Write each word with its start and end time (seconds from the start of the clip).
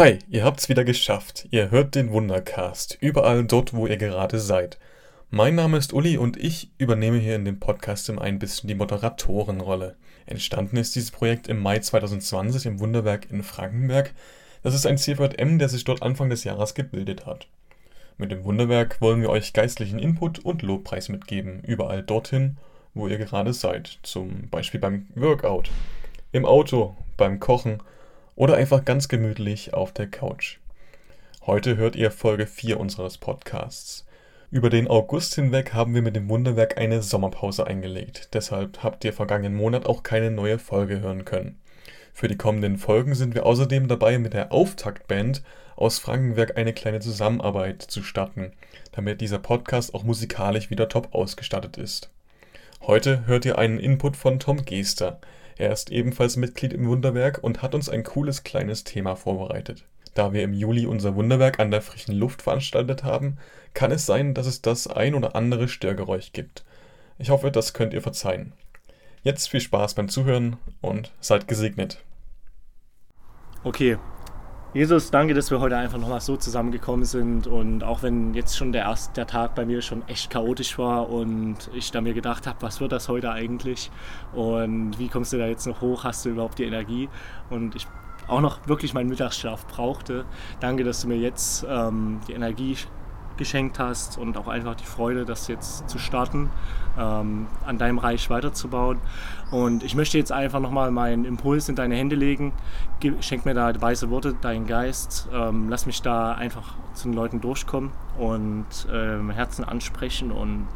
Hi, 0.00 0.18
ihr 0.30 0.44
habt's 0.44 0.70
wieder 0.70 0.84
geschafft. 0.84 1.46
Ihr 1.50 1.70
hört 1.70 1.94
den 1.94 2.10
Wundercast, 2.10 2.96
überall 3.02 3.44
dort, 3.44 3.74
wo 3.74 3.86
ihr 3.86 3.98
gerade 3.98 4.38
seid. 4.38 4.78
Mein 5.28 5.56
Name 5.56 5.76
ist 5.76 5.92
Uli 5.92 6.16
und 6.16 6.38
ich 6.38 6.70
übernehme 6.78 7.18
hier 7.18 7.36
in 7.36 7.44
dem 7.44 7.60
Podcast 7.60 8.08
immer 8.08 8.22
ein 8.22 8.38
bisschen 8.38 8.68
die 8.68 8.74
Moderatorenrolle. 8.74 9.96
Entstanden 10.24 10.78
ist 10.78 10.94
dieses 10.94 11.10
Projekt 11.10 11.48
im 11.48 11.60
Mai 11.60 11.80
2020 11.80 12.64
im 12.64 12.80
Wunderwerk 12.80 13.30
in 13.30 13.42
Frankenberg. 13.42 14.14
Das 14.62 14.72
ist 14.72 14.86
ein 14.86 14.96
CVM, 14.96 15.58
der 15.58 15.68
sich 15.68 15.84
dort 15.84 16.02
Anfang 16.02 16.30
des 16.30 16.44
Jahres 16.44 16.72
gebildet 16.72 17.26
hat. 17.26 17.46
Mit 18.16 18.32
dem 18.32 18.44
Wunderwerk 18.44 19.02
wollen 19.02 19.20
wir 19.20 19.28
euch 19.28 19.52
geistlichen 19.52 19.98
Input 19.98 20.38
und 20.38 20.62
Lobpreis 20.62 21.10
mitgeben, 21.10 21.62
überall 21.62 22.02
dorthin, 22.02 22.56
wo 22.94 23.06
ihr 23.06 23.18
gerade 23.18 23.52
seid. 23.52 23.98
Zum 24.02 24.48
Beispiel 24.48 24.80
beim 24.80 25.08
Workout, 25.14 25.70
im 26.32 26.46
Auto, 26.46 26.96
beim 27.18 27.38
Kochen 27.38 27.82
oder 28.40 28.56
einfach 28.56 28.86
ganz 28.86 29.08
gemütlich 29.08 29.74
auf 29.74 29.92
der 29.92 30.06
Couch. 30.06 30.60
Heute 31.44 31.76
hört 31.76 31.94
ihr 31.94 32.10
Folge 32.10 32.46
4 32.46 32.80
unseres 32.80 33.18
Podcasts. 33.18 34.06
Über 34.50 34.70
den 34.70 34.88
August 34.88 35.34
hinweg 35.34 35.74
haben 35.74 35.94
wir 35.94 36.00
mit 36.00 36.16
dem 36.16 36.30
Wunderwerk 36.30 36.78
eine 36.78 37.02
Sommerpause 37.02 37.66
eingelegt, 37.66 38.30
deshalb 38.32 38.82
habt 38.82 39.04
ihr 39.04 39.12
vergangenen 39.12 39.54
Monat 39.54 39.84
auch 39.84 40.02
keine 40.02 40.30
neue 40.30 40.58
Folge 40.58 41.00
hören 41.00 41.26
können. 41.26 41.60
Für 42.14 42.28
die 42.28 42.38
kommenden 42.38 42.78
Folgen 42.78 43.14
sind 43.14 43.34
wir 43.34 43.44
außerdem 43.44 43.88
dabei, 43.88 44.18
mit 44.18 44.32
der 44.32 44.52
Auftaktband 44.52 45.42
aus 45.76 45.98
Frankenberg 45.98 46.56
eine 46.56 46.72
kleine 46.72 47.00
Zusammenarbeit 47.00 47.82
zu 47.82 48.02
starten, 48.02 48.52
damit 48.92 49.20
dieser 49.20 49.38
Podcast 49.38 49.94
auch 49.94 50.02
musikalisch 50.02 50.70
wieder 50.70 50.88
top 50.88 51.14
ausgestattet 51.14 51.76
ist. 51.76 52.10
Heute 52.80 53.26
hört 53.26 53.44
ihr 53.44 53.58
einen 53.58 53.78
Input 53.78 54.16
von 54.16 54.40
Tom 54.40 54.64
Geester, 54.64 55.20
er 55.60 55.72
ist 55.72 55.90
ebenfalls 55.90 56.36
Mitglied 56.36 56.72
im 56.72 56.88
Wunderwerk 56.88 57.38
und 57.42 57.60
hat 57.60 57.74
uns 57.74 57.90
ein 57.90 58.02
cooles 58.02 58.44
kleines 58.44 58.82
Thema 58.82 59.14
vorbereitet. 59.14 59.84
Da 60.14 60.32
wir 60.32 60.42
im 60.42 60.54
Juli 60.54 60.86
unser 60.86 61.14
Wunderwerk 61.14 61.60
an 61.60 61.70
der 61.70 61.82
frischen 61.82 62.14
Luft 62.14 62.40
veranstaltet 62.40 63.04
haben, 63.04 63.36
kann 63.74 63.92
es 63.92 64.06
sein, 64.06 64.32
dass 64.32 64.46
es 64.46 64.62
das 64.62 64.86
ein 64.86 65.14
oder 65.14 65.36
andere 65.36 65.68
Störgeräusch 65.68 66.32
gibt. 66.32 66.64
Ich 67.18 67.28
hoffe, 67.28 67.50
das 67.50 67.74
könnt 67.74 67.92
ihr 67.92 68.00
verzeihen. 68.00 68.54
Jetzt 69.22 69.50
viel 69.50 69.60
Spaß 69.60 69.94
beim 69.94 70.08
Zuhören 70.08 70.56
und 70.80 71.12
seid 71.20 71.46
gesegnet. 71.46 72.02
Okay, 73.62 73.98
Jesus, 74.72 75.10
danke, 75.10 75.34
dass 75.34 75.50
wir 75.50 75.58
heute 75.58 75.76
einfach 75.76 75.98
nochmal 75.98 76.20
so 76.20 76.36
zusammengekommen 76.36 77.04
sind 77.04 77.48
und 77.48 77.82
auch 77.82 78.04
wenn 78.04 78.34
jetzt 78.34 78.56
schon 78.56 78.70
der 78.70 78.82
erste 78.82 79.12
der 79.14 79.26
Tag 79.26 79.56
bei 79.56 79.66
mir 79.66 79.82
schon 79.82 80.06
echt 80.06 80.30
chaotisch 80.30 80.78
war 80.78 81.10
und 81.10 81.56
ich 81.74 81.90
da 81.90 82.00
mir 82.00 82.14
gedacht 82.14 82.46
habe, 82.46 82.62
was 82.62 82.80
wird 82.80 82.92
das 82.92 83.08
heute 83.08 83.32
eigentlich 83.32 83.90
und 84.32 84.96
wie 85.00 85.08
kommst 85.08 85.32
du 85.32 85.38
da 85.38 85.48
jetzt 85.48 85.66
noch 85.66 85.80
hoch, 85.80 86.04
hast 86.04 86.24
du 86.24 86.28
überhaupt 86.28 86.60
die 86.60 86.64
Energie 86.64 87.08
und 87.50 87.74
ich 87.74 87.88
auch 88.28 88.40
noch 88.40 88.68
wirklich 88.68 88.94
meinen 88.94 89.08
Mittagsschlaf 89.08 89.66
brauchte. 89.66 90.24
Danke, 90.60 90.84
dass 90.84 91.02
du 91.02 91.08
mir 91.08 91.18
jetzt 91.18 91.66
ähm, 91.68 92.20
die 92.28 92.34
Energie 92.34 92.76
geschenkt 93.40 93.80
hast 93.80 94.18
und 94.18 94.36
auch 94.36 94.46
einfach 94.46 94.76
die 94.76 94.84
Freude, 94.84 95.24
das 95.24 95.48
jetzt 95.48 95.88
zu 95.88 95.98
starten, 95.98 96.50
ähm, 96.96 97.48
an 97.66 97.78
deinem 97.78 97.98
Reich 97.98 98.30
weiterzubauen. 98.30 98.98
Und 99.50 99.82
ich 99.82 99.96
möchte 99.96 100.18
jetzt 100.18 100.30
einfach 100.30 100.60
nochmal 100.60 100.92
meinen 100.92 101.24
Impuls 101.24 101.68
in 101.68 101.74
deine 101.74 101.96
Hände 101.96 102.14
legen. 102.14 102.52
Schenk 103.20 103.46
mir 103.46 103.54
da 103.54 103.72
weise 103.80 104.10
Worte, 104.10 104.34
deinen 104.34 104.66
Geist. 104.66 105.28
Ähm, 105.32 105.68
lass 105.68 105.86
mich 105.86 106.02
da 106.02 106.32
einfach 106.32 106.74
zu 106.94 107.08
den 107.08 107.14
Leuten 107.14 107.40
durchkommen 107.40 107.90
und 108.18 108.66
ähm, 108.92 109.30
Herzen 109.30 109.64
ansprechen 109.64 110.30
und 110.30 110.68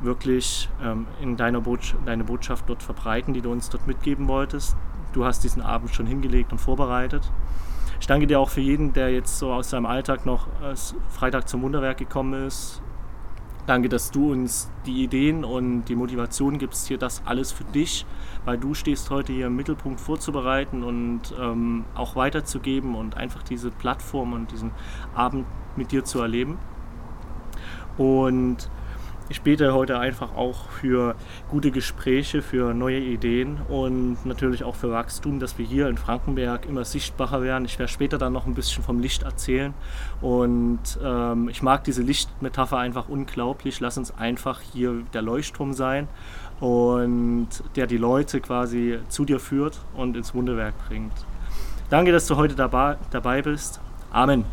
wirklich 0.00 0.68
ähm, 0.82 1.06
in 1.22 1.36
deiner 1.36 1.60
Bot 1.60 1.94
deine 2.04 2.24
Botschaft 2.24 2.68
dort 2.68 2.82
verbreiten, 2.82 3.32
die 3.32 3.42
du 3.42 3.52
uns 3.52 3.70
dort 3.70 3.86
mitgeben 3.86 4.28
wolltest. 4.28 4.76
Du 5.12 5.24
hast 5.24 5.44
diesen 5.44 5.62
Abend 5.62 5.94
schon 5.94 6.06
hingelegt 6.06 6.52
und 6.52 6.58
vorbereitet. 6.58 7.30
Ich 8.00 8.06
danke 8.06 8.26
dir 8.26 8.40
auch 8.40 8.48
für 8.48 8.62
jeden, 8.62 8.94
der 8.94 9.12
jetzt 9.12 9.38
so 9.38 9.52
aus 9.52 9.70
seinem 9.70 9.84
Alltag 9.86 10.24
noch 10.24 10.46
als 10.62 10.94
Freitag 11.10 11.48
zum 11.48 11.62
Wunderwerk 11.62 11.98
gekommen 11.98 12.46
ist. 12.46 12.82
Danke, 13.66 13.90
dass 13.90 14.10
du 14.10 14.32
uns 14.32 14.70
die 14.86 15.04
Ideen 15.04 15.44
und 15.44 15.84
die 15.84 15.94
Motivation 15.94 16.58
gibst, 16.58 16.88
hier 16.88 16.96
das 16.96 17.22
alles 17.26 17.52
für 17.52 17.62
dich, 17.62 18.06
weil 18.46 18.56
du 18.56 18.72
stehst 18.72 19.10
heute 19.10 19.34
hier 19.34 19.48
im 19.48 19.54
Mittelpunkt 19.54 20.00
vorzubereiten 20.00 20.82
und 20.82 21.34
ähm, 21.38 21.84
auch 21.94 22.16
weiterzugeben 22.16 22.94
und 22.94 23.18
einfach 23.18 23.42
diese 23.42 23.70
Plattform 23.70 24.32
und 24.32 24.50
diesen 24.50 24.72
Abend 25.14 25.46
mit 25.76 25.92
dir 25.92 26.02
zu 26.02 26.20
erleben. 26.20 26.58
Und 27.98 28.70
ich 29.30 29.42
bete 29.42 29.72
heute 29.72 29.98
einfach 30.00 30.34
auch 30.34 30.68
für 30.70 31.14
gute 31.48 31.70
Gespräche, 31.70 32.42
für 32.42 32.74
neue 32.74 32.98
Ideen 32.98 33.60
und 33.68 34.26
natürlich 34.26 34.64
auch 34.64 34.74
für 34.74 34.90
Wachstum, 34.90 35.38
dass 35.38 35.56
wir 35.56 35.64
hier 35.64 35.88
in 35.88 35.96
Frankenberg 35.96 36.66
immer 36.66 36.84
sichtbarer 36.84 37.40
werden. 37.40 37.64
Ich 37.64 37.78
werde 37.78 37.92
später 37.92 38.18
dann 38.18 38.32
noch 38.32 38.46
ein 38.46 38.54
bisschen 38.54 38.82
vom 38.82 38.98
Licht 38.98 39.22
erzählen 39.22 39.72
und 40.20 40.80
ähm, 41.02 41.48
ich 41.48 41.62
mag 41.62 41.84
diese 41.84 42.02
Lichtmetapher 42.02 42.78
einfach 42.78 43.08
unglaublich. 43.08 43.78
Lass 43.78 43.96
uns 43.96 44.10
einfach 44.18 44.60
hier 44.60 45.04
der 45.14 45.22
Leuchtturm 45.22 45.74
sein 45.74 46.08
und 46.58 47.48
der 47.76 47.86
die 47.86 47.98
Leute 47.98 48.40
quasi 48.40 48.98
zu 49.08 49.24
dir 49.24 49.38
führt 49.38 49.80
und 49.94 50.16
ins 50.16 50.34
Wunderwerk 50.34 50.74
bringt. 50.88 51.14
Danke, 51.88 52.10
dass 52.10 52.26
du 52.26 52.36
heute 52.36 52.56
dabei, 52.56 52.96
dabei 53.12 53.42
bist. 53.42 53.80
Amen. 54.10 54.44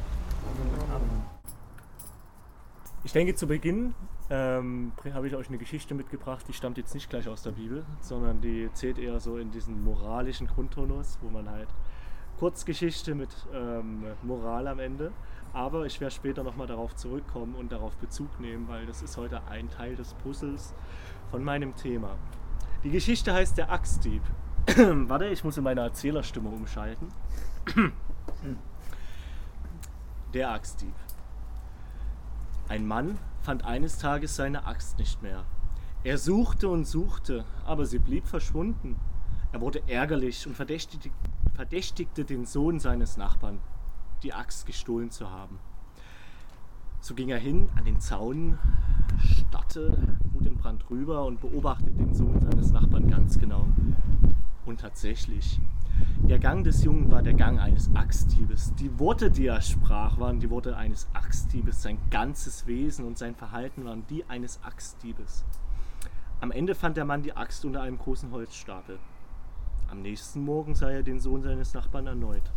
Ich 3.03 3.11
denke, 3.13 3.33
zu 3.33 3.47
Beginn 3.47 3.95
ähm, 4.29 4.91
habe 5.13 5.27
ich 5.27 5.35
euch 5.35 5.47
eine 5.47 5.57
Geschichte 5.57 5.93
mitgebracht, 5.93 6.45
die 6.47 6.53
stammt 6.53 6.77
jetzt 6.77 6.93
nicht 6.93 7.09
gleich 7.09 7.27
aus 7.29 7.43
der 7.43 7.51
Bibel, 7.51 7.85
sondern 8.01 8.41
die 8.41 8.69
zählt 8.73 8.97
eher 8.97 9.19
so 9.19 9.37
in 9.37 9.51
diesen 9.51 9.83
moralischen 9.83 10.47
Grundtonus, 10.47 11.17
wo 11.21 11.29
man 11.29 11.49
halt 11.49 11.69
Kurzgeschichte 12.37 13.15
mit 13.15 13.29
ähm, 13.53 14.03
Moral 14.23 14.67
am 14.67 14.79
Ende. 14.79 15.11
Aber 15.53 15.85
ich 15.85 16.01
werde 16.01 16.13
später 16.13 16.43
nochmal 16.43 16.67
darauf 16.67 16.95
zurückkommen 16.95 17.55
und 17.55 17.71
darauf 17.71 17.95
Bezug 17.97 18.39
nehmen, 18.39 18.67
weil 18.67 18.85
das 18.85 19.01
ist 19.01 19.17
heute 19.17 19.41
ein 19.49 19.69
Teil 19.69 19.95
des 19.95 20.13
Puzzles 20.15 20.73
von 21.31 21.43
meinem 21.43 21.75
Thema. 21.75 22.15
Die 22.83 22.91
Geschichte 22.91 23.33
heißt 23.33 23.57
der 23.57 23.71
Axtdieb. 23.71 24.21
Warte, 24.75 25.27
ich 25.27 25.43
muss 25.43 25.57
in 25.57 25.63
meine 25.63 25.81
Erzählerstimme 25.81 26.49
umschalten. 26.49 27.07
der 30.33 30.51
Axtdieb. 30.51 30.93
Ein 32.67 32.85
Mann 32.85 33.17
fand 33.47 33.63
eines 33.63 33.97
Tages 33.97 34.35
seine 34.35 34.65
Axt 34.65 34.99
nicht 34.99 35.23
mehr. 35.23 35.45
Er 36.03 36.17
suchte 36.17 36.67
und 36.67 36.83
suchte, 36.83 37.45
aber 37.65 37.85
sie 37.85 37.97
blieb 37.97 38.27
verschwunden. 38.27 38.97
Er 39.53 39.61
wurde 39.61 39.81
ärgerlich 39.87 40.45
und 40.47 40.53
verdächtigte, 40.53 41.11
verdächtigte 41.55 42.25
den 42.25 42.45
Sohn 42.45 42.81
seines 42.81 43.15
Nachbarn, 43.15 43.59
die 44.21 44.33
Axt 44.33 44.65
gestohlen 44.65 45.11
zu 45.11 45.31
haben. 45.31 45.59
So 46.99 47.15
ging 47.15 47.29
er 47.29 47.37
hin 47.37 47.69
an 47.77 47.85
den 47.85 48.01
Zaun, 48.01 48.59
starrte 49.23 49.97
Wut 50.33 50.45
in 50.45 50.57
Brand 50.57 50.89
rüber 50.89 51.25
und 51.25 51.39
beobachtete 51.39 51.93
den 51.93 52.13
Sohn 52.13 52.41
seines 52.41 52.73
Nachbarn 52.73 53.09
ganz 53.09 53.39
genau. 53.39 53.65
Und 54.65 54.81
tatsächlich, 54.81 55.61
der 56.27 56.39
Gang 56.39 56.65
des 56.65 56.83
Jungen 56.83 57.09
war 57.09 57.21
der 57.21 57.33
Gang 57.33 57.57
eines 57.57 57.89
Axtdiebes. 57.95 58.73
Die 58.75 58.99
Worte, 58.99 59.31
die 59.31 59.47
er 59.47 59.61
sprach, 59.61 60.19
waren 60.19 60.41
die 60.41 60.49
Worte 60.49 60.75
eines 60.75 61.07
Axtdiebes. 61.13 61.81
Sein 61.81 61.97
ganzes 62.11 62.67
Wesen 62.67 63.05
und 63.05 63.17
sein 63.17 63.33
Verhalten 63.33 63.85
waren 63.85 64.05
die 64.07 64.25
eines 64.25 64.61
Axtdiebes. 64.61 65.45
Am 66.41 66.51
Ende 66.51 66.75
fand 66.75 66.97
der 66.97 67.05
Mann 67.05 67.23
die 67.23 67.35
Axt 67.35 67.63
unter 67.63 67.81
einem 67.81 67.97
großen 67.97 68.29
Holzstapel. 68.31 68.99
Am 69.89 70.01
nächsten 70.01 70.43
Morgen 70.43 70.75
sah 70.75 70.89
er 70.89 71.01
den 71.01 71.21
Sohn 71.21 71.43
seines 71.43 71.73
Nachbarn 71.73 72.07
erneut. 72.07 72.51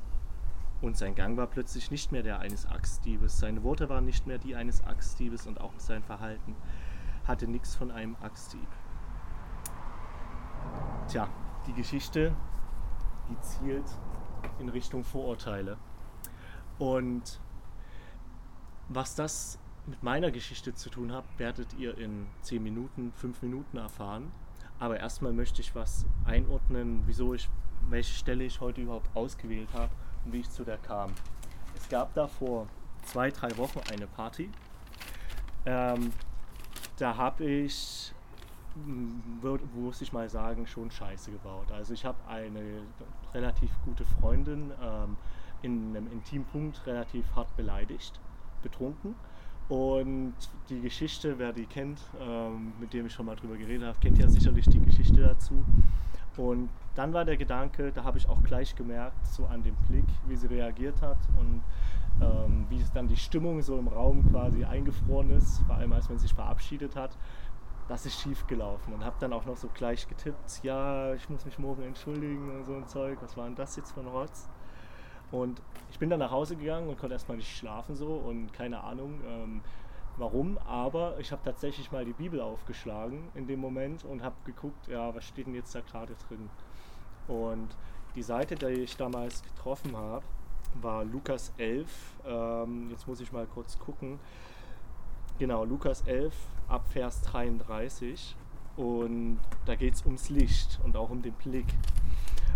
Und 0.82 0.96
sein 0.96 1.14
Gang 1.14 1.36
war 1.36 1.46
plötzlich 1.46 1.92
nicht 1.92 2.10
mehr 2.10 2.24
der 2.24 2.40
eines 2.40 2.66
Axtdiebes. 2.66 3.38
Seine 3.38 3.62
Worte 3.62 3.88
waren 3.88 4.04
nicht 4.04 4.26
mehr 4.26 4.38
die 4.38 4.56
eines 4.56 4.84
Axtdiebes 4.84 5.46
und 5.46 5.60
auch 5.60 5.74
sein 5.76 6.02
Verhalten 6.02 6.56
hatte 7.24 7.46
nichts 7.46 7.76
von 7.76 7.92
einem 7.92 8.16
Axtdieb. 8.20 8.66
Tja, 11.06 11.28
die 11.68 11.72
Geschichte 11.72 12.32
die 13.30 13.40
zielt 13.40 13.86
in 14.58 14.68
Richtung 14.68 15.04
Vorurteile. 15.04 15.78
Und 16.78 17.40
was 18.88 19.14
das 19.14 19.58
mit 19.86 20.02
meiner 20.02 20.30
Geschichte 20.30 20.74
zu 20.74 20.90
tun 20.90 21.12
hat, 21.12 21.24
werdet 21.38 21.74
ihr 21.74 21.96
in 21.96 22.26
10 22.42 22.62
Minuten, 22.62 23.12
5 23.12 23.42
Minuten 23.42 23.76
erfahren. 23.76 24.32
Aber 24.78 24.98
erstmal 24.98 25.32
möchte 25.32 25.60
ich 25.60 25.74
was 25.74 26.06
einordnen, 26.24 27.02
wieso 27.06 27.34
ich, 27.34 27.48
welche 27.88 28.14
Stelle 28.14 28.44
ich 28.44 28.60
heute 28.60 28.80
überhaupt 28.80 29.14
ausgewählt 29.14 29.68
habe 29.74 29.92
und 30.24 30.32
wie 30.32 30.40
ich 30.40 30.50
zu 30.50 30.64
der 30.64 30.78
kam. 30.78 31.12
Es 31.76 31.88
gab 31.88 32.14
da 32.14 32.26
vor 32.26 32.66
zwei, 33.02 33.30
drei 33.30 33.56
Wochen 33.56 33.80
eine 33.92 34.06
Party. 34.06 34.50
Ähm, 35.66 36.12
da 36.96 37.16
habe 37.16 37.44
ich 37.44 38.12
muss 39.74 40.00
ich 40.00 40.12
mal 40.12 40.28
sagen, 40.28 40.66
schon 40.66 40.90
scheiße 40.90 41.30
gebaut. 41.30 41.70
Also 41.72 41.94
ich 41.94 42.04
habe 42.04 42.18
eine 42.28 42.82
relativ 43.34 43.70
gute 43.84 44.04
Freundin 44.04 44.72
ähm, 44.82 45.16
in 45.62 45.96
einem 45.96 46.10
Intimpunkt 46.12 46.86
relativ 46.86 47.24
hart 47.34 47.54
beleidigt, 47.56 48.20
betrunken. 48.62 49.14
Und 49.68 50.34
die 50.68 50.80
Geschichte, 50.80 51.38
wer 51.38 51.52
die 51.52 51.66
kennt, 51.66 52.00
ähm, 52.20 52.72
mit 52.80 52.92
dem 52.92 53.06
ich 53.06 53.12
schon 53.12 53.26
mal 53.26 53.36
drüber 53.36 53.56
geredet 53.56 53.86
habe, 53.86 53.98
kennt 54.00 54.18
ja 54.18 54.28
sicherlich 54.28 54.66
die 54.66 54.80
Geschichte 54.80 55.20
dazu. 55.20 55.64
Und 56.36 56.70
dann 56.94 57.12
war 57.12 57.24
der 57.24 57.36
Gedanke, 57.36 57.92
da 57.92 58.02
habe 58.02 58.18
ich 58.18 58.28
auch 58.28 58.42
gleich 58.42 58.74
gemerkt, 58.74 59.26
so 59.26 59.46
an 59.46 59.62
dem 59.62 59.74
Blick, 59.88 60.06
wie 60.26 60.36
sie 60.36 60.46
reagiert 60.46 61.00
hat 61.02 61.18
und 61.38 61.62
ähm, 62.20 62.66
wie 62.68 62.80
es 62.80 62.90
dann 62.92 63.08
die 63.08 63.16
Stimmung 63.16 63.62
so 63.62 63.78
im 63.78 63.88
Raum 63.88 64.28
quasi 64.30 64.64
eingefroren 64.64 65.30
ist, 65.30 65.58
vor 65.66 65.76
allem 65.76 65.92
als 65.92 66.08
man 66.08 66.18
sich 66.18 66.32
verabschiedet 66.32 66.96
hat, 66.96 67.16
das 67.90 68.06
ist 68.06 68.20
schief 68.20 68.46
gelaufen. 68.46 68.94
Und 68.94 69.04
habe 69.04 69.16
dann 69.18 69.32
auch 69.32 69.44
noch 69.44 69.56
so 69.56 69.68
gleich 69.74 70.08
getippt, 70.08 70.62
ja, 70.62 71.12
ich 71.14 71.28
muss 71.28 71.44
mich 71.44 71.58
morgen 71.58 71.82
entschuldigen 71.82 72.48
und 72.56 72.64
so 72.64 72.74
ein 72.74 72.86
Zeug, 72.86 73.18
was 73.20 73.36
war 73.36 73.46
denn 73.46 73.56
das 73.56 73.74
jetzt 73.74 73.98
ein 73.98 74.06
Rotz? 74.06 74.48
Und 75.32 75.60
ich 75.90 75.98
bin 75.98 76.08
dann 76.08 76.20
nach 76.20 76.30
Hause 76.30 76.54
gegangen 76.54 76.88
und 76.88 76.98
konnte 76.98 77.14
erstmal 77.14 77.36
nicht 77.36 77.56
schlafen 77.56 77.96
so 77.96 78.14
und 78.14 78.52
keine 78.52 78.84
Ahnung 78.84 79.20
ähm, 79.26 79.60
warum, 80.16 80.56
aber 80.58 81.18
ich 81.18 81.32
habe 81.32 81.42
tatsächlich 81.44 81.90
mal 81.90 82.04
die 82.04 82.12
Bibel 82.12 82.40
aufgeschlagen 82.40 83.28
in 83.34 83.48
dem 83.48 83.58
Moment 83.58 84.04
und 84.04 84.22
habe 84.22 84.36
geguckt, 84.44 84.86
ja, 84.86 85.12
was 85.12 85.24
steht 85.24 85.46
denn 85.46 85.54
jetzt 85.54 85.74
da 85.74 85.80
gerade 85.80 86.14
drin? 86.28 86.48
Und 87.26 87.76
die 88.14 88.22
Seite, 88.22 88.54
die 88.54 88.82
ich 88.82 88.96
damals 88.96 89.42
getroffen 89.42 89.96
habe, 89.96 90.24
war 90.80 91.04
Lukas 91.04 91.52
11. 91.58 91.88
Ähm, 92.24 92.90
jetzt 92.90 93.08
muss 93.08 93.20
ich 93.20 93.32
mal 93.32 93.46
kurz 93.46 93.78
gucken. 93.80 94.20
Genau, 95.40 95.64
Lukas 95.64 96.02
11 96.02 96.34
ab 96.70 96.88
Vers 96.88 97.22
33. 97.22 98.36
Und 98.76 99.38
da 99.66 99.74
geht 99.74 99.94
es 99.94 100.04
ums 100.06 100.30
Licht 100.30 100.80
und 100.84 100.96
auch 100.96 101.10
um 101.10 101.20
den 101.22 101.34
Blick. 101.34 101.66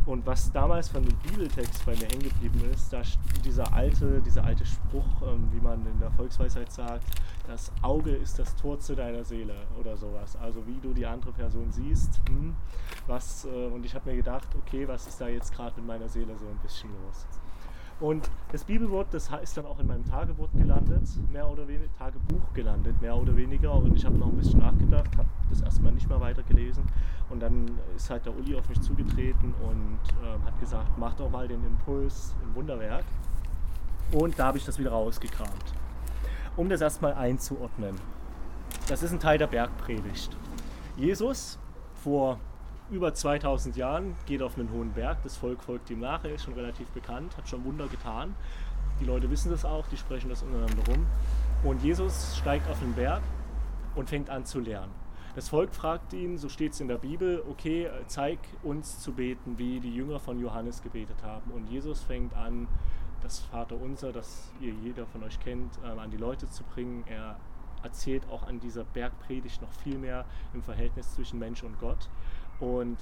Und 0.07 0.27
was 0.27 0.53
damals 0.53 0.89
von 0.89 1.03
dem 1.03 1.17
Bibeltext 1.19 1.87
bei 1.87 1.93
mir 1.93 2.07
hängen 2.07 2.25
geblieben 2.25 2.71
ist, 2.73 2.93
da 2.93 3.01
dieser 3.43 3.73
alte, 3.73 4.21
dieser 4.21 4.45
alte 4.45 4.67
Spruch, 4.67 5.23
ähm, 5.23 5.49
wie 5.51 5.61
man 5.61 5.87
in 5.87 5.99
der 5.99 6.11
Volksweisheit 6.11 6.71
sagt, 6.71 7.05
das 7.47 7.73
Auge 7.81 8.11
ist 8.11 8.39
das 8.39 8.55
Tor 8.57 8.79
zu 8.79 8.95
deiner 8.95 9.25
Seele 9.25 9.55
oder 9.81 9.97
sowas. 9.97 10.37
Also 10.37 10.67
wie 10.67 10.79
du 10.83 10.93
die 10.93 11.07
andere 11.07 11.33
Person 11.33 11.73
siehst. 11.73 12.21
Hm, 12.29 12.55
was, 13.07 13.47
äh, 13.47 13.67
und 13.67 13.87
ich 13.87 13.95
habe 13.95 14.11
mir 14.11 14.17
gedacht, 14.17 14.49
okay, 14.59 14.87
was 14.87 15.07
ist 15.07 15.21
da 15.21 15.29
jetzt 15.29 15.55
gerade 15.55 15.77
mit 15.77 15.87
meiner 15.87 16.09
Seele 16.09 16.37
so 16.37 16.47
ein 16.47 16.59
bisschen 16.59 16.91
los? 17.07 17.27
Und 18.01 18.29
das 18.51 18.65
Bibelwort, 18.65 19.07
das 19.13 19.31
ist 19.43 19.57
dann 19.57 19.67
auch 19.67 19.79
in 19.79 19.87
meinem 19.87 20.05
Tagebuch 20.05 20.49
gelandet, 20.57 21.09
mehr 21.33 21.49
oder 21.49 21.67
weniger, 21.69 21.93
Tagebuch 21.97 22.53
gelandet, 22.53 23.01
mehr 23.01 23.17
oder 23.17 23.37
weniger. 23.37 23.73
Und 23.75 23.95
ich 23.95 24.05
habe 24.05 24.19
noch 24.19 24.27
ein 24.27 24.37
bisschen 24.37 24.61
nachgedacht, 24.61 25.17
habe 25.17 25.29
das 25.49 25.63
erstmal 25.63 25.93
nicht 25.93 26.09
mehr 26.09 26.21
weitergelesen. 26.21 26.85
Und 27.31 27.41
dann 27.41 27.71
ist 27.95 28.11
halt 28.11 28.27
der 28.27 28.37
Uli 28.37 28.57
auf 28.57 28.69
mich 28.69 28.81
zugetreten 28.81 29.55
und 29.63 29.99
äh, 30.23 30.45
hat 30.45 30.59
gesagt, 30.59 30.99
mach 30.99 31.15
doch 31.15 31.31
mal 31.31 31.47
den 31.47 31.65
Impuls 31.65 32.35
im 32.43 32.55
Wunderwerk. 32.57 33.05
Und 34.13 34.39
da 34.39 34.47
habe 34.47 34.59
ich 34.59 34.65
das 34.65 34.79
wieder 34.79 34.91
rausgekramt. 34.91 35.75
Um 36.57 36.69
das 36.69 36.81
erstmal 36.81 37.15
einzuordnen. 37.15 37.95
Das 38.89 39.03
ist 39.03 39.13
ein 39.13 39.21
Teil 39.21 39.39
der 39.39 39.47
Bergpredigt. 39.47 40.37
Jesus 40.97 41.59
vor 42.03 42.39
über 42.91 43.15
2000 43.15 43.77
Jahren, 43.77 44.15
geht 44.27 44.43
auf 44.43 44.59
einen 44.59 44.71
hohen 44.71 44.93
Berg, 44.93 45.23
das 45.23 45.37
Volk 45.37 45.63
folgt 45.63 45.91
ihm 45.91 46.01
nach, 46.01 46.25
er 46.25 46.35
ist 46.35 46.45
schon 46.45 46.55
relativ 46.55 46.89
bekannt, 46.89 47.37
hat 47.37 47.49
schon 47.49 47.65
Wunder 47.65 47.87
getan. 47.89 48.35
Die 49.01 49.05
Leute 49.05 49.31
wissen 49.31 49.51
das 49.51 49.65
auch, 49.65 49.87
die 49.89 49.97
sprechen 49.97 50.29
das 50.29 50.43
untereinander 50.43 50.85
rum. 50.93 51.07
Und 51.65 51.83
Jesus 51.83 52.37
steigt 52.37 52.69
auf 52.71 52.79
den 52.81 52.93
Berg 52.93 53.23
und 53.95 54.09
fängt 54.09 54.31
an 54.31 54.45
zu 54.45 54.61
lernen. 54.61 54.93
Das 55.35 55.49
Volk 55.49 55.75
fragt 55.75 56.13
ihn, 56.13 56.39
so 56.39 56.49
steht 56.49 56.75
es 56.75 56.81
in 56.81 56.87
der 56.87 56.99
Bibel, 56.99 57.43
okay, 57.51 57.91
zeig 58.07 58.39
uns 58.63 59.01
zu 59.01 59.13
beten, 59.13 59.59
wie 59.59 59.81
die 59.81 59.93
Jünger 59.93 60.21
von 60.21 60.39
Johannes 60.39 60.81
gebetet 60.81 61.17
haben. 61.25 61.51
Und 61.51 61.69
Jesus 61.69 62.03
fängt 62.03 62.35
an, 62.35 62.69
das 63.25 63.41
Vaterunser, 63.41 64.13
das 64.13 64.53
ihr 64.61 64.73
jeder 64.73 65.07
von 65.07 65.25
euch 65.25 65.41
kennt, 65.41 65.79
ähm, 65.85 65.99
an 65.99 66.11
die 66.11 66.19
Leute 66.19 66.49
zu 66.49 66.63
bringen. 66.63 67.03
Er 67.07 67.37
erzählt 67.83 68.23
auch 68.31 68.47
an 68.47 68.61
dieser 68.61 68.85
Bergpredigt 68.85 69.61
noch 69.61 69.73
viel 69.73 69.99
mehr 69.99 70.25
im 70.53 70.63
Verhältnis 70.63 71.15
zwischen 71.15 71.39
Mensch 71.39 71.63
und 71.63 71.81
Gott. 71.81 72.09
Und 72.65 72.97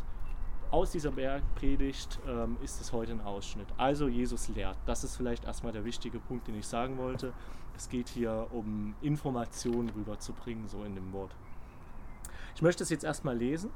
aus 0.72 0.90
dieser 0.90 1.12
Bergpredigt 1.12 2.18
ähm, 2.26 2.56
ist 2.64 2.80
es 2.80 2.92
heute 2.92 3.12
ein 3.12 3.20
Ausschnitt. 3.20 3.68
Also 3.76 4.08
Jesus 4.08 4.48
lehrt. 4.48 4.76
Das 4.86 5.04
ist 5.04 5.16
vielleicht 5.16 5.44
erstmal 5.44 5.72
der 5.72 5.84
wichtige 5.84 6.18
Punkt, 6.18 6.48
den 6.48 6.56
ich 6.56 6.66
sagen 6.66 6.98
wollte. 6.98 7.32
Es 7.76 7.88
geht 7.88 8.08
hier 8.08 8.48
um 8.50 8.96
Informationen 9.02 9.90
rüberzubringen, 9.90 10.66
so 10.66 10.82
in 10.82 10.96
dem 10.96 11.12
Wort. 11.12 11.30
Ich 12.56 12.62
möchte 12.62 12.82
es 12.82 12.90
jetzt 12.90 13.04
erstmal 13.04 13.36
lesen 13.36 13.70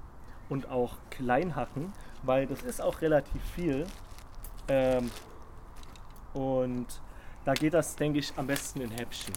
und 0.49 0.69
auch 0.69 0.97
klein 1.11 1.55
hacken, 1.55 1.93
weil 2.25 2.47
das 2.47 2.63
ist 2.63 2.83
auch 2.83 3.01
relativ 3.01 3.43
viel. 3.55 3.87
Ähm, 4.67 5.09
und 6.35 7.01
da 7.45 7.55
geht 7.55 7.75
das, 7.75 7.95
denke 7.95 8.19
ich, 8.19 8.33
am 8.37 8.49
besten 8.49 8.81
in 8.81 8.91
Häppchen. 8.91 9.35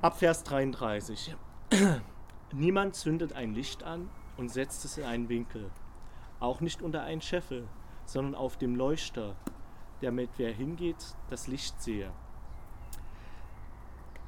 Ab 0.00 0.18
Vers 0.18 0.42
33. 0.44 1.36
Niemand 2.52 2.94
zündet 2.94 3.34
ein 3.34 3.52
Licht 3.52 3.82
an 3.82 4.08
und 4.40 4.48
setzt 4.48 4.86
es 4.86 4.96
in 4.96 5.04
einen 5.04 5.28
Winkel, 5.28 5.70
auch 6.40 6.62
nicht 6.62 6.80
unter 6.80 7.02
einen 7.02 7.20
Scheffel, 7.20 7.68
sondern 8.06 8.34
auf 8.34 8.56
dem 8.56 8.74
Leuchter, 8.74 9.36
damit 10.00 10.30
wer 10.38 10.50
hingeht, 10.50 11.14
das 11.28 11.46
Licht 11.46 11.80
sehe. 11.82 12.10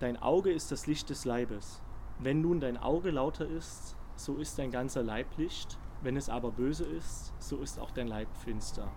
Dein 0.00 0.20
Auge 0.20 0.53
ist 0.53 0.70
das 0.70 0.87
Licht 0.87 1.09
des 1.09 1.25
Leibes. 1.25 1.81
Wenn 2.19 2.43
nun 2.43 2.61
dein 2.61 2.76
Auge 2.76 3.11
lauter 3.11 3.47
ist, 3.47 3.97
so 4.14 4.37
ist 4.37 4.59
dein 4.59 4.70
ganzer 4.70 5.03
Leib 5.03 5.26
Licht, 5.38 5.79
wenn 6.03 6.19
es 6.19 6.29
aber 6.29 6.50
böse 6.50 6.85
ist, 6.85 7.32
so 7.38 7.56
ist 7.56 7.81
auch 7.81 7.91
dein 7.91 8.06
Leib 8.06 8.29
finster. 8.44 8.93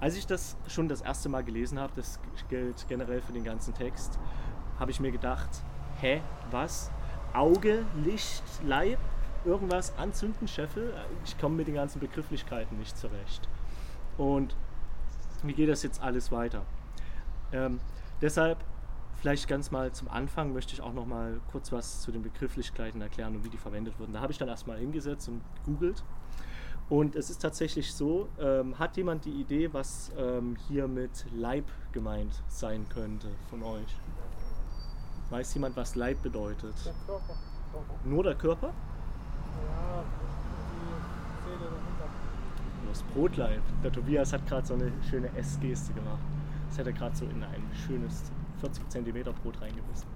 Als 0.00 0.16
ich 0.16 0.26
das 0.26 0.58
schon 0.66 0.88
das 0.88 1.00
erste 1.00 1.30
Mal 1.30 1.44
gelesen 1.44 1.80
habe, 1.80 1.94
das 1.96 2.20
gilt 2.50 2.86
generell 2.88 3.22
für 3.22 3.32
den 3.32 3.42
ganzen 3.42 3.72
Text, 3.72 4.18
habe 4.78 4.90
ich 4.90 5.00
mir 5.00 5.12
gedacht, 5.12 5.64
hä, 6.00 6.20
was? 6.50 6.90
Auge, 7.32 7.86
Licht, 8.04 8.44
Leib? 8.62 8.98
Irgendwas 9.48 9.96
anzünden, 9.96 10.46
Scheffel. 10.46 10.92
Ich 11.24 11.38
komme 11.38 11.56
mit 11.56 11.66
den 11.66 11.74
ganzen 11.74 12.00
Begrifflichkeiten 12.00 12.78
nicht 12.78 12.96
zurecht. 12.96 13.48
Und 14.18 14.54
wie 15.42 15.54
geht 15.54 15.68
das 15.68 15.82
jetzt 15.82 16.02
alles 16.02 16.30
weiter? 16.30 16.64
Ähm, 17.52 17.80
deshalb 18.20 18.58
vielleicht 19.16 19.48
ganz 19.48 19.70
mal 19.70 19.90
zum 19.92 20.08
Anfang 20.08 20.52
möchte 20.52 20.74
ich 20.74 20.80
auch 20.80 20.92
noch 20.92 21.06
mal 21.06 21.40
kurz 21.50 21.72
was 21.72 22.02
zu 22.02 22.12
den 22.12 22.22
Begrifflichkeiten 22.22 23.00
erklären 23.00 23.36
und 23.36 23.44
wie 23.44 23.48
die 23.48 23.56
verwendet 23.56 23.98
wurden. 23.98 24.12
Da 24.12 24.20
habe 24.20 24.32
ich 24.32 24.38
dann 24.38 24.48
erstmal 24.48 24.78
hingesetzt 24.78 25.28
und 25.28 25.40
googelt. 25.64 26.04
Und 26.90 27.16
es 27.16 27.28
ist 27.28 27.42
tatsächlich 27.42 27.92
so, 27.92 28.28
ähm, 28.40 28.78
hat 28.78 28.96
jemand 28.96 29.24
die 29.24 29.32
Idee, 29.40 29.72
was 29.72 30.10
ähm, 30.16 30.56
hier 30.68 30.88
mit 30.88 31.26
Leib 31.32 31.66
gemeint 31.92 32.42
sein 32.48 32.86
könnte 32.88 33.28
von 33.50 33.62
euch? 33.62 33.96
Weiß 35.30 35.52
jemand, 35.54 35.76
was 35.76 35.94
Leib 35.94 36.22
bedeutet? 36.22 36.74
Der 36.84 36.94
Körper. 37.06 37.36
Nur 38.04 38.24
der 38.24 38.34
Körper? 38.34 38.72
Ja. 39.66 40.04
Das 42.88 43.02
Brotleib. 43.14 43.62
Der 43.82 43.92
Tobias 43.92 44.32
hat 44.32 44.46
gerade 44.46 44.66
so 44.66 44.74
eine 44.74 44.92
schöne 45.08 45.28
S-Geste 45.36 45.92
gemacht. 45.92 46.22
Das 46.68 46.78
hätte 46.78 46.90
er 46.90 46.96
gerade 46.96 47.16
so 47.16 47.24
in 47.26 47.42
ein 47.42 47.62
schönes 47.86 48.30
40 48.60 48.88
cm 48.88 49.24
Brot 49.42 49.60
reingebissen. 49.60 50.08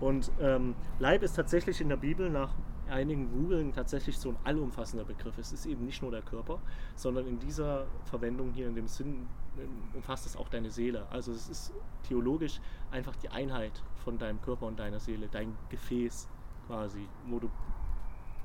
Und 0.00 0.30
ähm, 0.40 0.74
Leib 0.98 1.22
ist 1.22 1.34
tatsächlich 1.34 1.80
in 1.80 1.88
der 1.88 1.96
Bibel 1.96 2.30
nach 2.30 2.50
einigen 2.88 3.30
Googeln 3.30 3.72
tatsächlich 3.72 4.18
so 4.18 4.30
ein 4.30 4.36
allumfassender 4.44 5.04
Begriff. 5.04 5.36
Es 5.38 5.52
ist 5.52 5.66
eben 5.66 5.84
nicht 5.84 6.02
nur 6.02 6.10
der 6.10 6.22
Körper, 6.22 6.58
sondern 6.94 7.26
in 7.26 7.38
dieser 7.38 7.86
Verwendung 8.04 8.52
hier 8.52 8.68
in 8.68 8.74
dem 8.74 8.88
Sinn 8.88 9.26
ähm, 9.58 9.68
umfasst 9.94 10.26
es 10.26 10.36
auch 10.36 10.48
deine 10.48 10.70
Seele. 10.70 11.06
Also 11.10 11.32
es 11.32 11.48
ist 11.48 11.72
theologisch 12.02 12.60
einfach 12.90 13.16
die 13.16 13.28
Einheit 13.28 13.82
von 14.04 14.18
deinem 14.18 14.40
Körper 14.40 14.66
und 14.66 14.78
deiner 14.78 15.00
Seele, 15.00 15.28
dein 15.30 15.54
Gefäß 15.68 16.28
quasi, 16.66 17.06
wo 17.26 17.38
du 17.38 17.50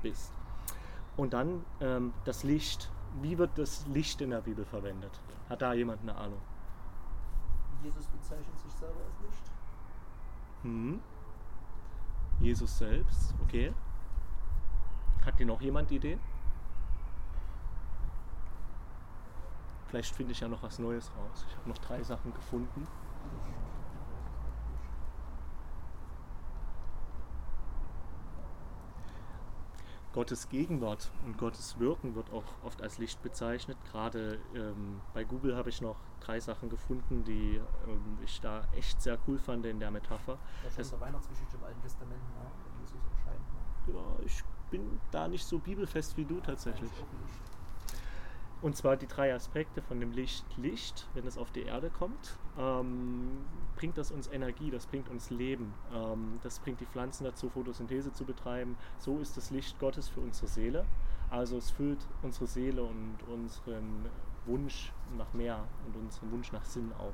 bist. 0.04 0.32
Und 1.16 1.32
dann 1.32 1.64
ähm, 1.80 2.12
das 2.24 2.44
Licht. 2.44 2.90
Wie 3.22 3.38
wird 3.38 3.56
das 3.56 3.86
Licht 3.86 4.20
in 4.20 4.30
der 4.30 4.40
Bibel 4.40 4.64
verwendet? 4.64 5.20
Hat 5.48 5.62
da 5.62 5.72
jemand 5.72 6.02
eine 6.02 6.14
Ahnung? 6.16 6.40
Jesus 7.82 8.06
bezeichnet 8.06 8.58
sich 8.58 8.72
selber 8.72 9.00
als 9.04 9.20
Licht. 9.20 9.50
Hm. 10.62 11.00
Jesus 12.40 12.78
selbst, 12.78 13.34
okay. 13.42 13.72
Hat 15.24 15.38
dir 15.38 15.46
noch 15.46 15.60
jemand 15.60 15.90
Ideen? 15.92 16.20
Vielleicht 19.86 20.14
finde 20.14 20.32
ich 20.32 20.40
ja 20.40 20.48
noch 20.48 20.62
was 20.62 20.78
Neues 20.78 21.10
raus. 21.16 21.46
Ich 21.48 21.56
habe 21.56 21.68
noch 21.68 21.78
drei 21.78 22.02
Sachen 22.02 22.34
gefunden. 22.34 22.86
Gottes 30.14 30.48
Gegenwart 30.48 31.10
und 31.26 31.38
Gottes 31.38 31.80
Wirken 31.80 32.14
wird 32.14 32.32
auch 32.32 32.44
oft 32.62 32.80
als 32.82 32.98
Licht 32.98 33.20
bezeichnet. 33.24 33.76
Gerade 33.90 34.38
ähm, 34.54 35.00
bei 35.12 35.24
Google 35.24 35.56
habe 35.56 35.70
ich 35.70 35.80
noch 35.80 35.96
drei 36.20 36.38
Sachen 36.38 36.70
gefunden, 36.70 37.24
die 37.24 37.60
ähm, 37.88 38.18
ich 38.24 38.40
da 38.40 38.62
echt 38.76 39.02
sehr 39.02 39.18
cool 39.26 39.40
fand 39.40 39.66
in 39.66 39.80
der 39.80 39.90
Metapher. 39.90 40.38
Das 40.62 40.78
ist 40.78 40.92
der 40.92 41.00
Weihnachtsgeschichte 41.00 41.56
im 41.56 41.64
Alten 41.64 41.82
Testament, 41.82 42.22
ne? 42.22 42.46
Jesus 42.80 43.00
erscheint. 43.10 43.40
Ne? 43.88 43.94
Ja, 43.94 44.24
ich 44.24 44.44
bin 44.70 45.00
da 45.10 45.26
nicht 45.26 45.44
so 45.44 45.58
bibelfest 45.58 46.16
wie 46.16 46.24
du 46.24 46.38
tatsächlich. 46.38 46.92
Und 48.64 48.74
zwar 48.78 48.96
die 48.96 49.06
drei 49.06 49.34
Aspekte 49.34 49.82
von 49.82 50.00
dem 50.00 50.12
Licht. 50.12 50.46
Licht, 50.56 51.06
wenn 51.12 51.26
es 51.26 51.36
auf 51.36 51.50
die 51.50 51.64
Erde 51.64 51.90
kommt, 51.90 52.38
ähm, 52.58 53.44
bringt 53.76 53.98
das 53.98 54.10
uns 54.10 54.26
Energie, 54.26 54.70
das 54.70 54.86
bringt 54.86 55.10
uns 55.10 55.28
Leben. 55.28 55.74
Ähm, 55.94 56.40
das 56.42 56.60
bringt 56.60 56.80
die 56.80 56.86
Pflanzen 56.86 57.24
dazu, 57.24 57.50
Photosynthese 57.50 58.14
zu 58.14 58.24
betreiben. 58.24 58.78
So 58.96 59.18
ist 59.18 59.36
das 59.36 59.50
Licht 59.50 59.78
Gottes 59.78 60.08
für 60.08 60.20
unsere 60.20 60.46
Seele. 60.46 60.86
Also 61.28 61.58
es 61.58 61.72
füllt 61.72 61.98
unsere 62.22 62.46
Seele 62.46 62.82
und 62.82 63.18
unseren 63.30 64.06
Wunsch 64.46 64.94
nach 65.18 65.34
mehr 65.34 65.62
und 65.86 65.96
unseren 65.96 66.32
Wunsch 66.32 66.50
nach 66.50 66.64
Sinn 66.64 66.90
auf. 66.98 67.12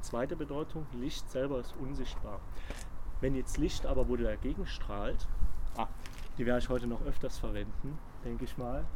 Zweite 0.00 0.36
Bedeutung, 0.36 0.86
Licht 0.94 1.30
selber 1.30 1.60
ist 1.60 1.74
unsichtbar. 1.82 2.40
Wenn 3.20 3.34
jetzt 3.34 3.58
Licht 3.58 3.84
aber, 3.84 4.08
wo 4.08 4.16
dagegen 4.16 4.66
strahlt, 4.66 5.28
ah, 5.76 5.88
die 6.38 6.46
werde 6.46 6.60
ich 6.60 6.70
heute 6.70 6.86
noch 6.86 7.02
öfters 7.02 7.38
verwenden, 7.38 7.98
denke 8.24 8.44
ich 8.44 8.56
mal, 8.56 8.86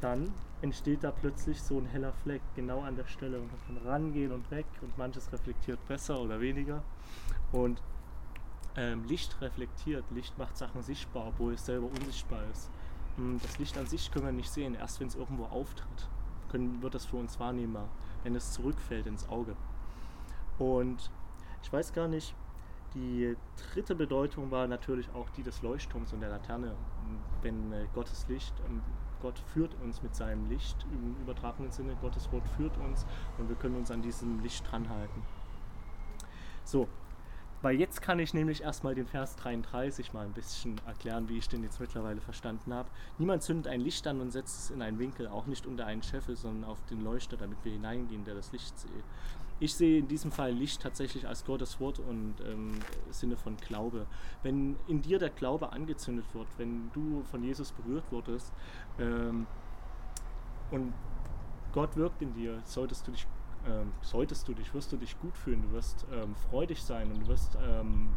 dann 0.00 0.32
entsteht 0.64 1.04
da 1.04 1.10
plötzlich 1.10 1.60
so 1.60 1.78
ein 1.78 1.84
heller 1.84 2.14
Fleck 2.22 2.40
genau 2.56 2.80
an 2.80 2.96
der 2.96 3.04
Stelle 3.04 3.38
und 3.38 3.48
man 3.52 3.60
kann 3.66 3.86
rangehen 3.86 4.32
und 4.32 4.50
weg 4.50 4.64
und 4.80 4.96
manches 4.96 5.30
reflektiert 5.30 5.78
besser 5.86 6.18
oder 6.18 6.40
weniger. 6.40 6.82
Und 7.52 7.82
ähm, 8.74 9.04
Licht 9.04 9.38
reflektiert, 9.42 10.04
Licht 10.10 10.36
macht 10.38 10.56
Sachen 10.56 10.82
sichtbar, 10.82 11.26
obwohl 11.28 11.52
es 11.52 11.66
selber 11.66 11.86
unsichtbar 11.86 12.40
ist. 12.50 12.70
Hm, 13.16 13.38
das 13.42 13.58
Licht 13.58 13.76
an 13.76 13.86
sich 13.86 14.10
können 14.10 14.24
wir 14.24 14.32
nicht 14.32 14.50
sehen, 14.50 14.74
erst 14.74 15.00
wenn 15.00 15.08
es 15.08 15.14
irgendwo 15.14 15.44
auftritt, 15.44 16.08
können, 16.48 16.80
wird 16.82 16.94
das 16.94 17.04
für 17.04 17.18
uns 17.18 17.38
wahrnehmbar, 17.38 17.88
wenn 18.22 18.34
es 18.34 18.52
zurückfällt 18.52 19.06
ins 19.06 19.28
Auge. 19.28 19.54
Und 20.58 21.10
ich 21.62 21.70
weiß 21.70 21.92
gar 21.92 22.08
nicht, 22.08 22.34
die 22.94 23.36
dritte 23.72 23.94
Bedeutung 23.94 24.50
war 24.50 24.66
natürlich 24.66 25.10
auch 25.14 25.28
die 25.30 25.42
des 25.42 25.60
Leuchtturms 25.60 26.14
und 26.14 26.20
der 26.20 26.30
Laterne. 26.30 26.74
Wenn 27.42 27.70
äh, 27.72 27.86
Gottes 27.92 28.26
Licht, 28.28 28.54
ähm, 28.66 28.80
Gott 29.24 29.38
führt 29.54 29.74
uns 29.82 30.02
mit 30.02 30.14
seinem 30.14 30.50
Licht 30.50 30.76
im 30.92 31.16
übertragenen 31.22 31.72
Sinne, 31.72 31.96
Gottes 32.02 32.30
Wort 32.30 32.46
führt 32.58 32.76
uns 32.76 33.06
und 33.38 33.48
wir 33.48 33.56
können 33.56 33.76
uns 33.76 33.90
an 33.90 34.02
diesem 34.02 34.40
Licht 34.40 34.70
dranhalten. 34.70 35.22
So, 36.62 36.88
weil 37.64 37.80
jetzt 37.80 38.02
kann 38.02 38.18
ich 38.18 38.34
nämlich 38.34 38.62
erstmal 38.62 38.94
den 38.94 39.06
Vers 39.06 39.36
33 39.36 40.12
mal 40.12 40.26
ein 40.26 40.34
bisschen 40.34 40.78
erklären, 40.86 41.30
wie 41.30 41.38
ich 41.38 41.48
den 41.48 41.62
jetzt 41.62 41.80
mittlerweile 41.80 42.20
verstanden 42.20 42.74
habe. 42.74 42.90
Niemand 43.16 43.42
zündet 43.42 43.72
ein 43.72 43.80
Licht 43.80 44.06
an 44.06 44.20
und 44.20 44.30
setzt 44.32 44.64
es 44.64 44.70
in 44.70 44.82
einen 44.82 44.98
Winkel, 44.98 45.28
auch 45.28 45.46
nicht 45.46 45.66
unter 45.66 45.86
einen 45.86 46.02
Scheffel, 46.02 46.36
sondern 46.36 46.70
auf 46.70 46.84
den 46.90 47.00
Leuchter, 47.00 47.38
damit 47.38 47.56
wir 47.64 47.72
hineingehen, 47.72 48.22
der 48.26 48.34
das 48.34 48.52
Licht 48.52 48.78
sehe. 48.78 49.02
Ich 49.60 49.74
sehe 49.74 50.00
in 50.00 50.08
diesem 50.08 50.30
Fall 50.30 50.52
Licht 50.52 50.82
tatsächlich 50.82 51.26
als 51.26 51.46
Gottes 51.46 51.80
Wort 51.80 52.00
und 52.00 52.34
ähm, 52.46 52.72
Sinne 53.08 53.38
von 53.38 53.56
Glaube. 53.56 54.06
Wenn 54.42 54.76
in 54.86 55.00
dir 55.00 55.18
der 55.18 55.30
Glaube 55.30 55.72
angezündet 55.72 56.26
wird, 56.34 56.48
wenn 56.58 56.90
du 56.92 57.22
von 57.30 57.42
Jesus 57.42 57.72
berührt 57.72 58.04
wurdest 58.10 58.52
ähm, 58.98 59.46
und 60.70 60.92
Gott 61.72 61.96
wirkt 61.96 62.20
in 62.20 62.34
dir, 62.34 62.60
solltest 62.66 63.06
du 63.06 63.12
dich 63.12 63.26
ähm, 63.66 63.92
solltest 64.02 64.46
du 64.48 64.54
dich, 64.54 64.72
wirst 64.74 64.92
du 64.92 64.96
dich 64.96 65.18
gut 65.20 65.36
fühlen, 65.36 65.62
du 65.62 65.72
wirst 65.72 66.06
ähm, 66.12 66.34
freudig 66.50 66.82
sein 66.82 67.10
und 67.10 67.22
du 67.22 67.28
wirst 67.28 67.56
ähm, 67.62 68.08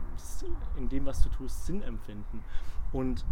in 0.78 0.90
dem, 0.90 1.06
was 1.06 1.22
du 1.22 1.30
tust, 1.30 1.66
Sinn 1.66 1.82
empfinden. 1.82 2.44
Und 2.92 3.26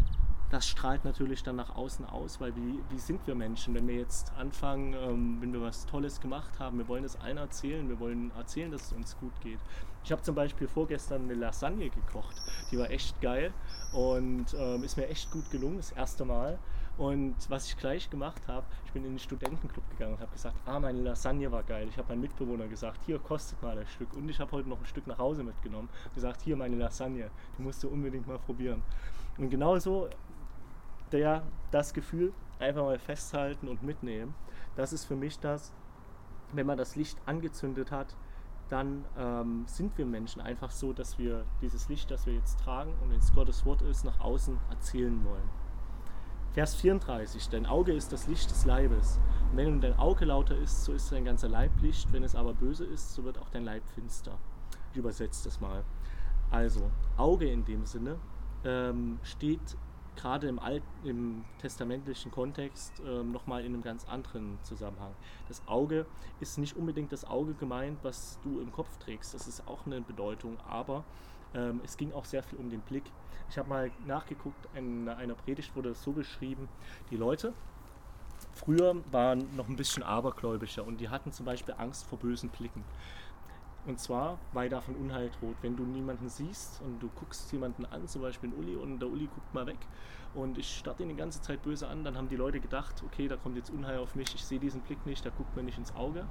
das 0.52 0.68
strahlt 0.68 1.06
natürlich 1.06 1.44
dann 1.44 1.56
nach 1.56 1.76
außen 1.76 2.06
aus, 2.06 2.40
weil 2.40 2.56
wie, 2.56 2.80
wie 2.90 3.00
sind 3.00 3.26
wir 3.26 3.36
Menschen, 3.36 3.74
wenn 3.74 3.88
wir 3.88 3.96
jetzt 3.96 4.32
anfangen, 4.38 4.94
ähm, 4.94 5.38
wenn 5.42 5.52
wir 5.54 5.62
was 5.62 5.86
Tolles 5.86 6.22
gemacht 6.22 6.60
haben, 6.60 6.78
wir 6.78 6.88
wollen 6.88 7.04
es 7.04 7.20
allen 7.20 7.38
erzählen, 7.38 7.88
wir 7.90 8.00
wollen 8.00 8.32
erzählen, 8.38 8.72
dass 8.72 8.84
es 8.84 8.92
uns 8.94 9.18
gut 9.18 9.34
geht. 9.42 9.60
Ich 10.04 10.12
habe 10.12 10.22
zum 10.22 10.36
Beispiel 10.36 10.68
vorgestern 10.68 11.24
eine 11.24 11.34
Lasagne 11.34 11.90
gekocht, 11.90 12.36
die 12.72 12.78
war 12.78 12.92
echt 12.92 13.20
geil 13.22 13.54
und 13.92 14.46
ähm, 14.58 14.84
ist 14.84 14.98
mir 14.98 15.08
echt 15.08 15.32
gut 15.32 15.50
gelungen, 15.50 15.78
das 15.78 15.92
erste 15.92 16.26
Mal. 16.26 16.60
Und 16.98 17.36
was 17.50 17.68
ich 17.68 17.78
gleich 17.78 18.10
gemacht 18.10 18.42
habe, 18.48 18.66
ich 18.86 18.92
bin 18.94 19.04
in 19.04 19.14
den 19.14 19.20
Studentenclub 19.20 19.90
gegangen 19.90 20.14
und 20.14 20.22
habe 20.22 20.32
gesagt, 20.32 20.56
ah, 20.66 20.80
meine 20.80 21.02
Lasagne 21.02 21.52
war 21.52 21.64
geil. 21.64 21.88
Ich 21.90 21.98
habe 21.98 22.08
meinem 22.10 22.22
Mitbewohner 22.22 22.68
gesagt, 22.68 23.02
hier 23.06 23.20
kostet 23.20 23.62
mal 23.62 23.78
ein 23.78 23.88
Stück. 23.88 24.14
Und 24.14 24.30
ich 24.30 24.40
habe 24.40 24.52
heute 24.54 24.70
noch 24.70 24.80
ein 24.80 24.86
Stück 24.86 25.06
nach 25.08 25.18
Hause 25.18 25.44
mitgenommen 25.44 25.90
und 26.06 26.14
gesagt, 26.14 26.42
hier 26.42 26.56
meine 26.56 26.78
Lasagne, 26.78 27.30
die 27.58 27.62
musst 27.62 27.84
du 27.84 27.90
unbedingt 27.90 28.28
mal 28.28 28.40
probieren. 28.40 28.82
Und 29.38 29.50
genauso 29.50 30.10
der, 31.12 31.44
das 31.72 31.94
Gefühl 31.94 32.34
einfach 32.60 32.84
mal 32.84 33.00
festhalten 33.00 33.68
und 33.68 33.84
mitnehmen. 33.84 34.34
Das 34.76 34.94
ist 34.94 35.06
für 35.06 35.16
mich 35.16 35.40
das, 35.40 35.74
wenn 36.54 36.66
man 36.66 36.78
das 36.78 36.96
Licht 36.96 37.18
angezündet 37.26 37.92
hat, 37.92 38.16
dann 38.70 39.06
ähm, 39.18 39.66
sind 39.68 39.98
wir 39.98 40.06
Menschen 40.06 40.42
einfach 40.42 40.72
so, 40.72 40.94
dass 40.94 41.20
wir 41.20 41.46
dieses 41.62 41.88
Licht, 41.88 42.10
das 42.10 42.26
wir 42.26 42.34
jetzt 42.34 42.60
tragen 42.62 42.94
und 43.04 43.12
es 43.12 43.34
Gottes 43.34 43.66
Wort 43.66 43.82
ist, 43.84 44.06
nach 44.06 44.20
außen 44.20 44.58
erzählen 44.72 45.24
wollen. 45.24 45.50
Vers 46.56 46.74
34, 46.76 47.50
dein 47.50 47.66
Auge 47.66 47.92
ist 47.92 48.14
das 48.14 48.28
Licht 48.28 48.50
des 48.50 48.64
Leibes. 48.64 49.20
Und 49.52 49.58
wenn 49.58 49.82
dein 49.82 50.00
Auge 50.00 50.24
lauter 50.24 50.58
ist, 50.58 50.86
so 50.86 50.94
ist 50.94 51.12
dein 51.12 51.26
ganzer 51.26 51.50
Leib 51.50 51.70
Licht. 51.82 52.14
Wenn 52.14 52.24
es 52.24 52.34
aber 52.34 52.54
böse 52.54 52.86
ist, 52.86 53.14
so 53.14 53.26
wird 53.26 53.38
auch 53.38 53.50
dein 53.50 53.66
Leib 53.66 53.84
finster. 53.94 54.38
Ich 54.94 54.98
übersetze 54.98 55.44
das 55.44 55.60
mal. 55.60 55.84
Also, 56.52 56.90
Auge 57.18 57.50
in 57.50 57.66
dem 57.66 57.86
Sinne 57.86 58.16
ähm, 58.64 59.20
steht 59.24 59.76
gerade 60.16 60.48
im, 60.48 60.62
im 61.04 61.44
testamentlichen 61.60 62.32
Kontext 62.32 63.02
ähm, 63.06 63.34
nochmal 63.34 63.66
in 63.66 63.74
einem 63.74 63.84
ganz 63.84 64.08
anderen 64.08 64.58
Zusammenhang. 64.64 65.12
Das 65.50 65.62
Auge 65.68 66.06
ist 66.40 66.58
nicht 66.58 66.78
unbedingt 66.78 67.12
das 67.12 67.26
Auge 67.26 67.54
gemeint, 67.56 68.00
was 68.02 68.40
du 68.44 68.62
im 68.62 68.72
Kopf 68.72 68.98
trägst. 69.00 69.34
Das 69.34 69.50
ist 69.50 69.68
auch 69.68 69.86
eine 69.86 70.00
Bedeutung, 70.00 70.58
aber 70.70 71.04
ähm, 71.56 71.82
es 71.84 71.98
ging 71.98 72.14
auch 72.14 72.26
sehr 72.26 72.44
viel 72.44 72.60
um 72.60 72.70
den 72.70 72.82
Blick. 72.82 73.04
Ich 73.50 73.58
habe 73.58 73.70
mal 73.70 73.92
nachgeguckt, 74.06 74.68
in 74.76 75.08
einer 75.08 75.36
Predigt 75.36 75.76
wurde 75.76 75.90
es 75.90 76.04
so 76.04 76.12
beschrieben, 76.12 76.68
die 77.10 77.18
Leute, 77.18 77.54
früher 78.54 78.96
waren 79.12 79.56
noch 79.56 79.68
ein 79.68 79.76
bisschen 79.76 80.04
abergläubischer 80.04 80.86
und 80.86 81.00
die 81.00 81.10
hatten 81.10 81.32
zum 81.32 81.46
Beispiel 81.46 81.76
Angst 81.78 82.08
vor 82.08 82.20
bösen 82.20 82.50
Blicken. 82.50 82.84
Und 83.86 84.00
zwar, 84.00 84.40
weil 84.52 84.68
davon 84.68 84.96
Unheil 84.96 85.30
droht. 85.40 85.56
Wenn 85.62 85.76
du 85.76 85.84
niemanden 85.84 86.28
siehst 86.28 86.82
und 86.82 87.00
du 87.04 87.10
guckst 87.20 87.52
jemanden 87.52 87.86
an, 87.86 88.08
zum 88.08 88.24
Beispiel 88.24 88.50
einen 88.50 88.58
Uli, 88.58 88.76
und 88.76 89.00
der 89.00 89.10
Uli 89.10 89.28
guckt 89.28 89.54
mal 89.54 89.68
weg 89.68 89.78
und 90.34 90.58
ich 90.58 90.78
starte 90.78 91.04
ihn 91.04 91.10
die 91.10 91.16
ganze 91.16 91.40
Zeit 91.40 91.62
böse 91.62 91.88
an, 91.88 92.04
dann 92.04 92.18
haben 92.18 92.28
die 92.28 92.36
Leute 92.36 92.60
gedacht, 92.60 93.04
okay, 93.06 93.28
da 93.28 93.38
kommt 93.38 93.56
jetzt 93.58 93.70
Unheil 93.70 94.00
auf 94.00 94.16
mich, 94.16 94.34
ich 94.34 94.44
sehe 94.44 94.60
diesen 94.60 94.82
Blick 94.82 95.06
nicht, 95.06 95.24
der 95.24 95.32
guckt 95.34 95.56
mir 95.56 95.62
nicht 95.62 95.78
ins 95.78 95.96
Auge. 95.96 96.26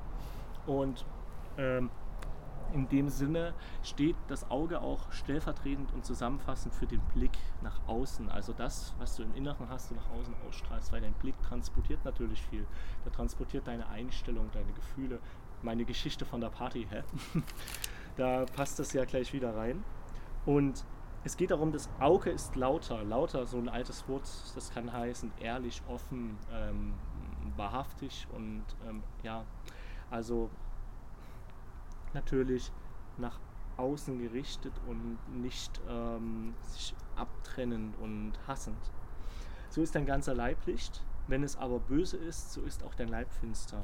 Und 0.66 1.04
ähm, 1.56 1.90
in 2.74 2.88
dem 2.88 3.08
Sinne 3.08 3.54
steht 3.82 4.16
das 4.28 4.50
Auge 4.50 4.80
auch 4.80 5.10
stellvertretend 5.12 5.92
und 5.94 6.04
zusammenfassend 6.04 6.74
für 6.74 6.86
den 6.86 7.00
Blick 7.14 7.38
nach 7.62 7.80
außen. 7.86 8.28
Also 8.28 8.52
das, 8.52 8.94
was 8.98 9.16
du 9.16 9.22
im 9.22 9.34
Inneren 9.34 9.68
hast, 9.68 9.90
du 9.90 9.94
nach 9.94 10.10
außen 10.10 10.34
ausstrahlst, 10.46 10.92
weil 10.92 11.00
dein 11.00 11.14
Blick 11.14 11.40
transportiert 11.42 12.04
natürlich 12.04 12.42
viel. 12.42 12.66
Der 13.04 13.12
transportiert 13.12 13.66
deine 13.68 13.88
Einstellung, 13.88 14.50
deine 14.52 14.72
Gefühle, 14.72 15.20
meine 15.62 15.84
Geschichte 15.84 16.24
von 16.26 16.40
der 16.40 16.50
Party, 16.50 16.86
hä? 16.90 17.02
da 18.16 18.44
passt 18.44 18.78
das 18.78 18.92
ja 18.92 19.04
gleich 19.04 19.32
wieder 19.32 19.56
rein. 19.56 19.84
Und 20.44 20.84
es 21.22 21.36
geht 21.36 21.52
darum, 21.52 21.72
das 21.72 21.88
Auge 22.00 22.30
ist 22.30 22.56
lauter. 22.56 23.02
Lauter, 23.04 23.46
so 23.46 23.56
ein 23.56 23.68
altes 23.68 24.06
Wort, 24.08 24.28
das 24.54 24.74
kann 24.74 24.92
heißen 24.92 25.32
ehrlich, 25.40 25.80
offen, 25.88 26.36
ähm, 26.52 26.94
wahrhaftig 27.56 28.26
und 28.34 28.64
ähm, 28.88 29.02
ja, 29.22 29.44
also 30.10 30.50
natürlich 32.14 32.72
nach 33.18 33.38
außen 33.76 34.18
gerichtet 34.18 34.72
und 34.86 35.18
nicht 35.40 35.80
ähm, 35.88 36.54
sich 36.60 36.94
abtrennend 37.16 37.96
und 38.00 38.32
hassend. 38.46 38.78
So 39.70 39.82
ist 39.82 39.94
dein 39.94 40.06
ganzer 40.06 40.34
Leib 40.34 40.64
Licht. 40.66 41.02
Wenn 41.26 41.42
es 41.42 41.56
aber 41.56 41.78
böse 41.78 42.16
ist, 42.16 42.52
so 42.52 42.62
ist 42.62 42.84
auch 42.84 42.94
dein 42.94 43.08
Leib 43.08 43.32
finster. 43.40 43.82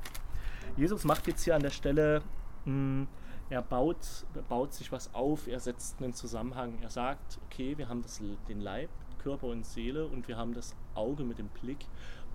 Jesus 0.76 1.04
macht 1.04 1.26
jetzt 1.26 1.42
hier 1.42 1.56
an 1.56 1.62
der 1.62 1.70
Stelle, 1.70 2.22
mh, 2.64 2.72
hm, 2.72 3.08
er 3.49 3.62
baut, 3.62 4.25
baut 4.49 4.72
sich 4.72 4.92
was 4.92 5.12
auf, 5.12 5.49
er 5.49 5.58
setzt 5.58 6.00
einen 6.00 6.12
Zusammenhang. 6.12 6.78
Er 6.82 6.90
sagt, 6.90 7.40
okay, 7.46 7.76
wir 7.76 7.88
haben 7.88 8.00
das, 8.02 8.22
den 8.49 8.60
Leib, 8.60 8.90
Körper 9.18 9.49
und 9.49 9.66
Seele 9.66 10.06
und 10.06 10.28
wir 10.28 10.37
haben 10.37 10.54
das 10.54 10.76
Auge 10.94 11.25
mit 11.25 11.38
dem 11.38 11.49
Blick. 11.49 11.84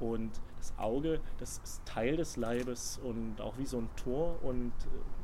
Und 0.02 0.32
das 0.58 0.78
Auge, 0.78 1.22
das 1.38 1.60
ist 1.60 1.86
Teil 1.86 2.18
des 2.18 2.36
Leibes 2.36 3.00
und 3.02 3.40
auch 3.40 3.58
wie 3.58 3.66
so 3.66 3.78
ein 3.78 3.90
Tor. 3.96 4.44
Und 4.44 4.74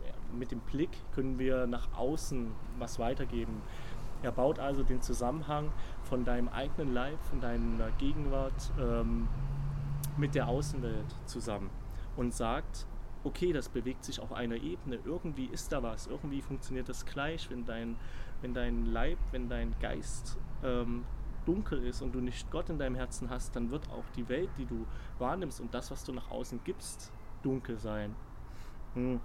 äh, 0.06 0.21
mit 0.38 0.52
dem 0.52 0.60
Blick 0.60 0.90
können 1.14 1.40
wir 1.40 1.68
nach 1.68 1.88
außen 1.96 2.52
was 2.80 3.00
weitergeben. 3.00 3.62
Er 4.24 4.32
baut 4.32 4.60
also 4.60 4.84
den 4.84 5.02
Zusammenhang 5.02 5.72
von 6.04 6.26
deinem 6.26 6.48
eigenen 6.50 6.94
Leib, 6.94 7.22
von 7.24 7.42
deiner 7.42 7.90
Gegenwart 7.98 8.72
ähm, 8.80 9.28
mit 10.18 10.36
der 10.36 10.48
Außenwelt 10.48 11.16
zusammen 11.26 11.70
und 12.16 12.34
sagt, 12.34 12.86
okay, 13.24 13.54
das 13.54 13.70
bewegt 13.70 14.04
sich 14.04 14.20
auf 14.20 14.34
einer 14.34 14.56
Ebene, 14.56 15.00
irgendwie 15.06 15.46
ist 15.46 15.72
da 15.72 15.84
was, 15.84 16.08
irgendwie 16.08 16.42
funktioniert 16.42 16.90
das 16.90 17.06
gleich, 17.06 17.50
wenn 17.50 17.66
dein, 17.66 17.96
wenn 18.42 18.54
dein 18.54 18.86
Leib, 18.86 19.18
wenn 19.32 19.50
dein 19.50 19.76
Geist 19.80 20.38
ähm, 20.64 21.04
dunkel 21.46 21.84
ist 21.86 22.02
und 22.02 22.14
du 22.14 22.20
nicht 22.20 22.50
Gott 22.52 22.70
in 22.70 22.78
deinem 22.78 22.96
Herzen 22.96 23.30
hast, 23.30 23.56
dann 23.56 23.72
wird 23.72 23.90
auch 23.90 24.06
die 24.16 24.28
Welt, 24.30 24.50
die 24.58 24.66
du 24.66 24.86
wahrnimmst 25.20 25.62
und 25.62 25.74
das, 25.74 25.92
was 25.92 26.04
du 26.04 26.14
nach 26.14 26.30
außen 26.30 26.62
gibst, 26.64 27.12
dunkel 27.44 27.78
sein. 27.78 28.16
Hm. 28.94 29.20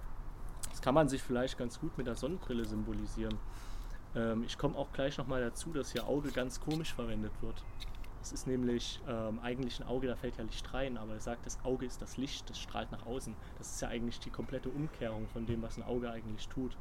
Das 0.77 0.83
kann 0.83 0.93
man 0.93 1.09
sich 1.09 1.23
vielleicht 1.23 1.57
ganz 1.57 1.79
gut 1.79 1.97
mit 1.97 2.05
der 2.05 2.15
Sonnenbrille 2.15 2.63
symbolisieren. 2.63 3.35
Ähm, 4.15 4.43
ich 4.45 4.59
komme 4.59 4.77
auch 4.77 4.91
gleich 4.93 5.17
nochmal 5.17 5.41
dazu, 5.41 5.73
dass 5.73 5.91
hier 5.91 6.05
Auge 6.07 6.29
ganz 6.29 6.59
komisch 6.59 6.93
verwendet 6.93 7.31
wird. 7.41 7.63
Es 8.21 8.31
ist 8.31 8.45
nämlich 8.45 9.01
ähm, 9.09 9.39
eigentlich 9.39 9.79
ein 9.79 9.87
Auge, 9.87 10.05
da 10.05 10.15
fällt 10.15 10.37
ja 10.37 10.43
Licht 10.43 10.71
rein, 10.75 10.99
aber 10.99 11.13
er 11.13 11.19
sagt, 11.19 11.47
das 11.47 11.57
Auge 11.65 11.87
ist 11.87 11.99
das 12.03 12.17
Licht, 12.17 12.47
das 12.47 12.59
strahlt 12.59 12.91
nach 12.91 13.07
außen. 13.07 13.35
Das 13.57 13.71
ist 13.71 13.81
ja 13.81 13.87
eigentlich 13.87 14.19
die 14.19 14.29
komplette 14.29 14.69
Umkehrung 14.69 15.27
von 15.29 15.47
dem, 15.47 15.63
was 15.63 15.77
ein 15.77 15.83
Auge 15.83 16.11
eigentlich 16.11 16.47
tut. 16.47 16.77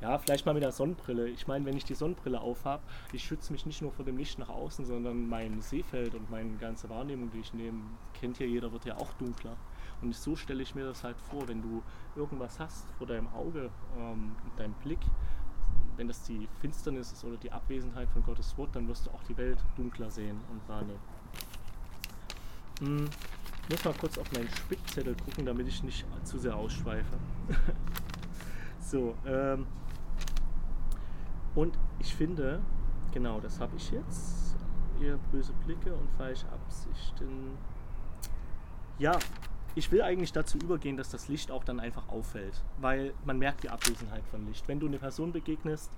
Ja, 0.00 0.18
vielleicht 0.18 0.44
mal 0.44 0.54
mit 0.54 0.64
der 0.64 0.72
Sonnenbrille. 0.72 1.28
Ich 1.28 1.46
meine, 1.46 1.66
wenn 1.66 1.76
ich 1.76 1.84
die 1.84 1.94
Sonnenbrille 1.94 2.40
aufhab, 2.40 2.82
ich 3.12 3.22
schütze 3.22 3.52
mich 3.52 3.64
nicht 3.64 3.80
nur 3.80 3.92
vor 3.92 4.04
dem 4.04 4.16
Licht 4.16 4.40
nach 4.40 4.48
außen, 4.48 4.86
sondern 4.86 5.28
mein 5.28 5.62
Sehfeld 5.62 6.16
und 6.16 6.32
meine 6.32 6.56
ganze 6.56 6.90
Wahrnehmung, 6.90 7.30
die 7.30 7.38
ich 7.38 7.54
nehme, 7.54 7.80
kennt 8.12 8.40
ja 8.40 8.46
jeder, 8.46 8.72
wird 8.72 8.86
ja 8.86 8.96
auch 8.96 9.12
dunkler. 9.12 9.56
Und 10.02 10.14
so 10.14 10.36
stelle 10.36 10.62
ich 10.62 10.74
mir 10.74 10.84
das 10.84 11.04
halt 11.04 11.16
vor, 11.20 11.48
wenn 11.48 11.62
du 11.62 11.82
irgendwas 12.16 12.60
hast 12.60 12.86
vor 12.98 13.06
deinem 13.06 13.28
Auge, 13.28 13.70
ähm, 13.98 14.36
deinem 14.56 14.74
Blick, 14.74 15.00
wenn 15.96 16.08
das 16.08 16.22
die 16.24 16.48
Finsternis 16.60 17.12
ist 17.12 17.24
oder 17.24 17.36
die 17.36 17.52
Abwesenheit 17.52 18.08
von 18.10 18.22
Gottes 18.24 18.56
Wort, 18.58 18.74
dann 18.74 18.88
wirst 18.88 19.06
du 19.06 19.10
auch 19.10 19.22
die 19.24 19.36
Welt 19.36 19.58
dunkler 19.76 20.10
sehen 20.10 20.40
und 20.50 20.68
wahrnehmen. 20.68 21.00
Hm, 22.80 23.08
ich 23.62 23.68
muss 23.70 23.84
mal 23.84 23.94
kurz 23.94 24.18
auf 24.18 24.30
meinen 24.32 24.48
Spickzettel 24.48 25.14
gucken, 25.24 25.46
damit 25.46 25.68
ich 25.68 25.82
nicht 25.82 26.04
zu 26.24 26.38
sehr 26.38 26.56
ausschweife. 26.56 27.16
so, 28.80 29.14
ähm, 29.24 29.66
und 31.54 31.78
ich 32.00 32.14
finde, 32.14 32.60
genau, 33.12 33.40
das 33.40 33.60
habe 33.60 33.76
ich 33.76 33.90
jetzt. 33.92 34.56
Eher 35.00 35.18
böse 35.32 35.52
Blicke 35.64 35.92
und 35.94 36.08
falsche 36.16 36.46
Absichten. 36.52 37.56
Ja, 38.98 39.18
ich 39.74 39.90
will 39.90 40.02
eigentlich 40.02 40.32
dazu 40.32 40.58
übergehen, 40.58 40.96
dass 40.96 41.10
das 41.10 41.28
Licht 41.28 41.50
auch 41.50 41.64
dann 41.64 41.80
einfach 41.80 42.08
auffällt, 42.08 42.62
weil 42.80 43.12
man 43.24 43.38
merkt 43.38 43.64
die 43.64 43.70
Abwesenheit 43.70 44.24
von 44.30 44.46
Licht. 44.46 44.68
Wenn 44.68 44.80
du 44.80 44.86
eine 44.86 44.98
Person 44.98 45.32
begegnest, 45.32 45.90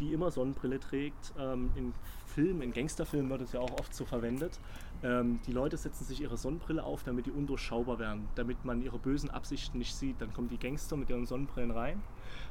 die 0.00 0.12
immer 0.12 0.30
Sonnenbrille 0.30 0.80
trägt, 0.80 1.32
ähm, 1.38 1.70
in 1.76 1.92
Filmen, 2.26 2.62
in 2.62 2.72
Gangsterfilmen 2.72 3.30
wird 3.30 3.42
es 3.42 3.52
ja 3.52 3.60
auch 3.60 3.78
oft 3.78 3.94
so 3.94 4.04
verwendet, 4.04 4.58
ähm, 5.02 5.40
die 5.46 5.52
Leute 5.52 5.76
setzen 5.76 6.04
sich 6.04 6.20
ihre 6.20 6.36
Sonnenbrille 6.36 6.82
auf, 6.82 7.02
damit 7.04 7.26
die 7.26 7.30
undurchschaubar 7.30 7.98
werden, 7.98 8.28
damit 8.34 8.64
man 8.64 8.82
ihre 8.82 8.98
bösen 8.98 9.30
Absichten 9.30 9.78
nicht 9.78 9.94
sieht. 9.94 10.20
Dann 10.20 10.32
kommen 10.32 10.48
die 10.48 10.58
Gangster 10.58 10.96
mit 10.96 11.10
ihren 11.10 11.26
Sonnenbrillen 11.26 11.70
rein 11.70 12.02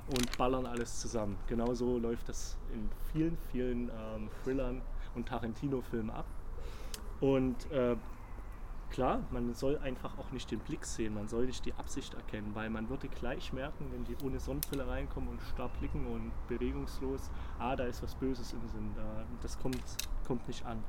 und 0.08 0.38
ballern 0.38 0.66
alles 0.66 1.00
zusammen. 1.00 1.38
Genauso 1.48 1.98
läuft 1.98 2.30
das 2.30 2.58
in 2.74 2.90
vielen, 3.12 3.38
vielen 3.52 3.90
ähm, 3.90 4.30
Thrillern 4.44 4.82
und 5.16 5.28
Tarantino-Filmen 5.28 6.12
ab. 6.12 6.26
Und 7.20 7.70
äh, 7.72 7.96
klar, 8.90 9.22
man 9.32 9.54
soll 9.54 9.78
einfach 9.80 10.18
auch 10.18 10.32
nicht 10.32 10.52
den 10.52 10.60
Blick 10.60 10.86
sehen, 10.86 11.14
man 11.14 11.28
soll 11.28 11.46
nicht 11.46 11.66
die 11.66 11.74
Absicht 11.74 12.14
erkennen, 12.14 12.52
weil 12.54 12.70
man 12.70 12.90
würde 12.90 13.08
gleich 13.08 13.54
merken, 13.54 13.88
wenn 13.92 14.04
die 14.06 14.16
ohne 14.24 14.40
Sonnenbrille 14.40 14.88
reinkommen 14.88 15.30
und 15.30 15.42
starr 15.42 15.70
blicken 15.80 16.06
und 16.08 16.32
bewegungslos, 16.48 17.30
ah, 17.58 17.76
da 17.76 17.86
ist 17.86 18.04
was 18.04 18.16
Böses 18.16 18.54
im 18.54 18.68
Sinn, 18.68 18.92
da, 18.96 19.24
das 19.42 19.58
kommt, 19.60 19.82
kommt 20.26 20.48
nicht 20.48 20.66
an. 20.66 20.84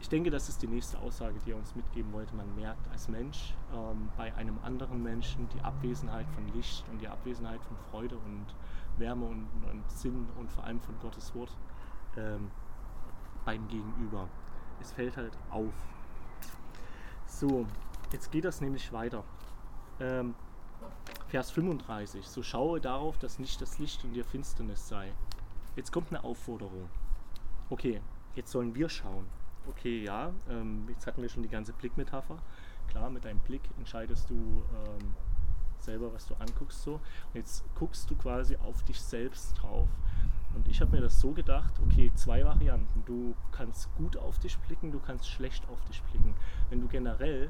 Ich 0.00 0.08
denke, 0.08 0.30
das 0.30 0.48
ist 0.48 0.62
die 0.62 0.68
nächste 0.68 0.98
Aussage, 1.00 1.34
die 1.44 1.50
er 1.50 1.56
uns 1.56 1.74
mitgeben 1.74 2.12
wollte. 2.12 2.34
Man 2.36 2.54
merkt 2.54 2.88
als 2.92 3.08
Mensch 3.08 3.54
ähm, 3.74 4.08
bei 4.16 4.32
einem 4.36 4.58
anderen 4.62 5.02
Menschen 5.02 5.48
die 5.48 5.60
Abwesenheit 5.60 6.26
von 6.30 6.46
Licht 6.54 6.84
und 6.90 7.00
die 7.00 7.08
Abwesenheit 7.08 7.60
von 7.64 7.76
Freude 7.90 8.16
und 8.16 8.46
Wärme 8.96 9.26
und, 9.26 9.48
und 9.70 9.90
Sinn 9.90 10.28
und 10.38 10.50
vor 10.52 10.64
allem 10.64 10.80
von 10.80 10.94
Gottes 11.00 11.34
Wort 11.34 11.56
ähm, 12.16 12.50
beim 13.44 13.66
Gegenüber. 13.66 14.28
Es 14.80 14.92
fällt 14.92 15.16
halt 15.16 15.36
auf, 15.50 15.74
so, 17.28 17.66
jetzt 18.12 18.32
geht 18.32 18.44
das 18.44 18.60
nämlich 18.60 18.92
weiter. 18.92 19.22
Ähm, 20.00 20.34
Vers 21.28 21.50
35. 21.50 22.26
So 22.26 22.42
schaue 22.42 22.80
darauf, 22.80 23.18
dass 23.18 23.38
nicht 23.38 23.60
das 23.60 23.78
Licht 23.78 24.02
in 24.04 24.12
dir 24.12 24.24
Finsternis 24.24 24.88
sei. 24.88 25.12
Jetzt 25.76 25.92
kommt 25.92 26.08
eine 26.08 26.24
Aufforderung. 26.24 26.88
Okay, 27.70 28.00
jetzt 28.34 28.50
sollen 28.50 28.74
wir 28.74 28.88
schauen. 28.88 29.26
Okay, 29.68 30.02
ja, 30.02 30.32
ähm, 30.48 30.86
jetzt 30.88 31.06
hatten 31.06 31.20
wir 31.20 31.28
schon 31.28 31.42
die 31.42 31.48
ganze 31.48 31.72
Blickmetapher. 31.74 32.38
Klar, 32.88 33.10
mit 33.10 33.26
deinem 33.26 33.40
Blick 33.40 33.60
entscheidest 33.76 34.30
du 34.30 34.34
ähm, 34.34 35.14
selber, 35.80 36.12
was 36.12 36.26
du 36.26 36.34
anguckst. 36.34 36.82
So. 36.82 36.94
Und 36.94 37.34
jetzt 37.34 37.62
guckst 37.74 38.10
du 38.10 38.16
quasi 38.16 38.56
auf 38.56 38.82
dich 38.84 39.00
selbst 39.00 39.60
drauf. 39.60 39.88
Und 40.58 40.66
ich 40.66 40.80
habe 40.80 40.96
mir 40.96 41.00
das 41.00 41.20
so 41.20 41.30
gedacht, 41.30 41.72
okay, 41.84 42.10
zwei 42.16 42.44
Varianten. 42.44 43.04
Du 43.06 43.36
kannst 43.52 43.94
gut 43.94 44.16
auf 44.16 44.40
dich 44.40 44.58
blicken, 44.58 44.90
du 44.90 44.98
kannst 44.98 45.28
schlecht 45.30 45.62
auf 45.68 45.80
dich 45.84 46.02
blicken. 46.02 46.34
Wenn 46.68 46.80
du 46.80 46.88
generell 46.88 47.48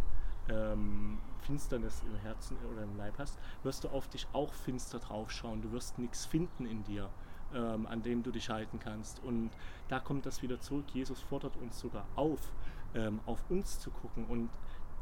ähm, 0.50 1.16
Finsternis 1.40 2.02
im 2.06 2.14
Herzen 2.16 2.58
oder 2.70 2.82
im 2.82 2.98
Leib 2.98 3.14
hast, 3.16 3.38
wirst 3.62 3.84
du 3.84 3.88
auf 3.88 4.08
dich 4.08 4.26
auch 4.34 4.52
finster 4.52 4.98
draufschauen. 4.98 5.62
Du 5.62 5.72
wirst 5.72 5.98
nichts 5.98 6.26
finden 6.26 6.66
in 6.66 6.84
dir, 6.84 7.08
ähm, 7.54 7.86
an 7.86 8.02
dem 8.02 8.22
du 8.22 8.30
dich 8.30 8.50
halten 8.50 8.78
kannst. 8.78 9.24
Und 9.24 9.52
da 9.88 10.00
kommt 10.00 10.26
das 10.26 10.42
wieder 10.42 10.60
zurück. 10.60 10.84
Jesus 10.92 11.22
fordert 11.22 11.56
uns 11.56 11.80
sogar 11.80 12.04
auf, 12.14 12.52
ähm, 12.94 13.20
auf 13.24 13.42
uns 13.48 13.80
zu 13.80 13.90
gucken. 13.90 14.26
Und 14.26 14.50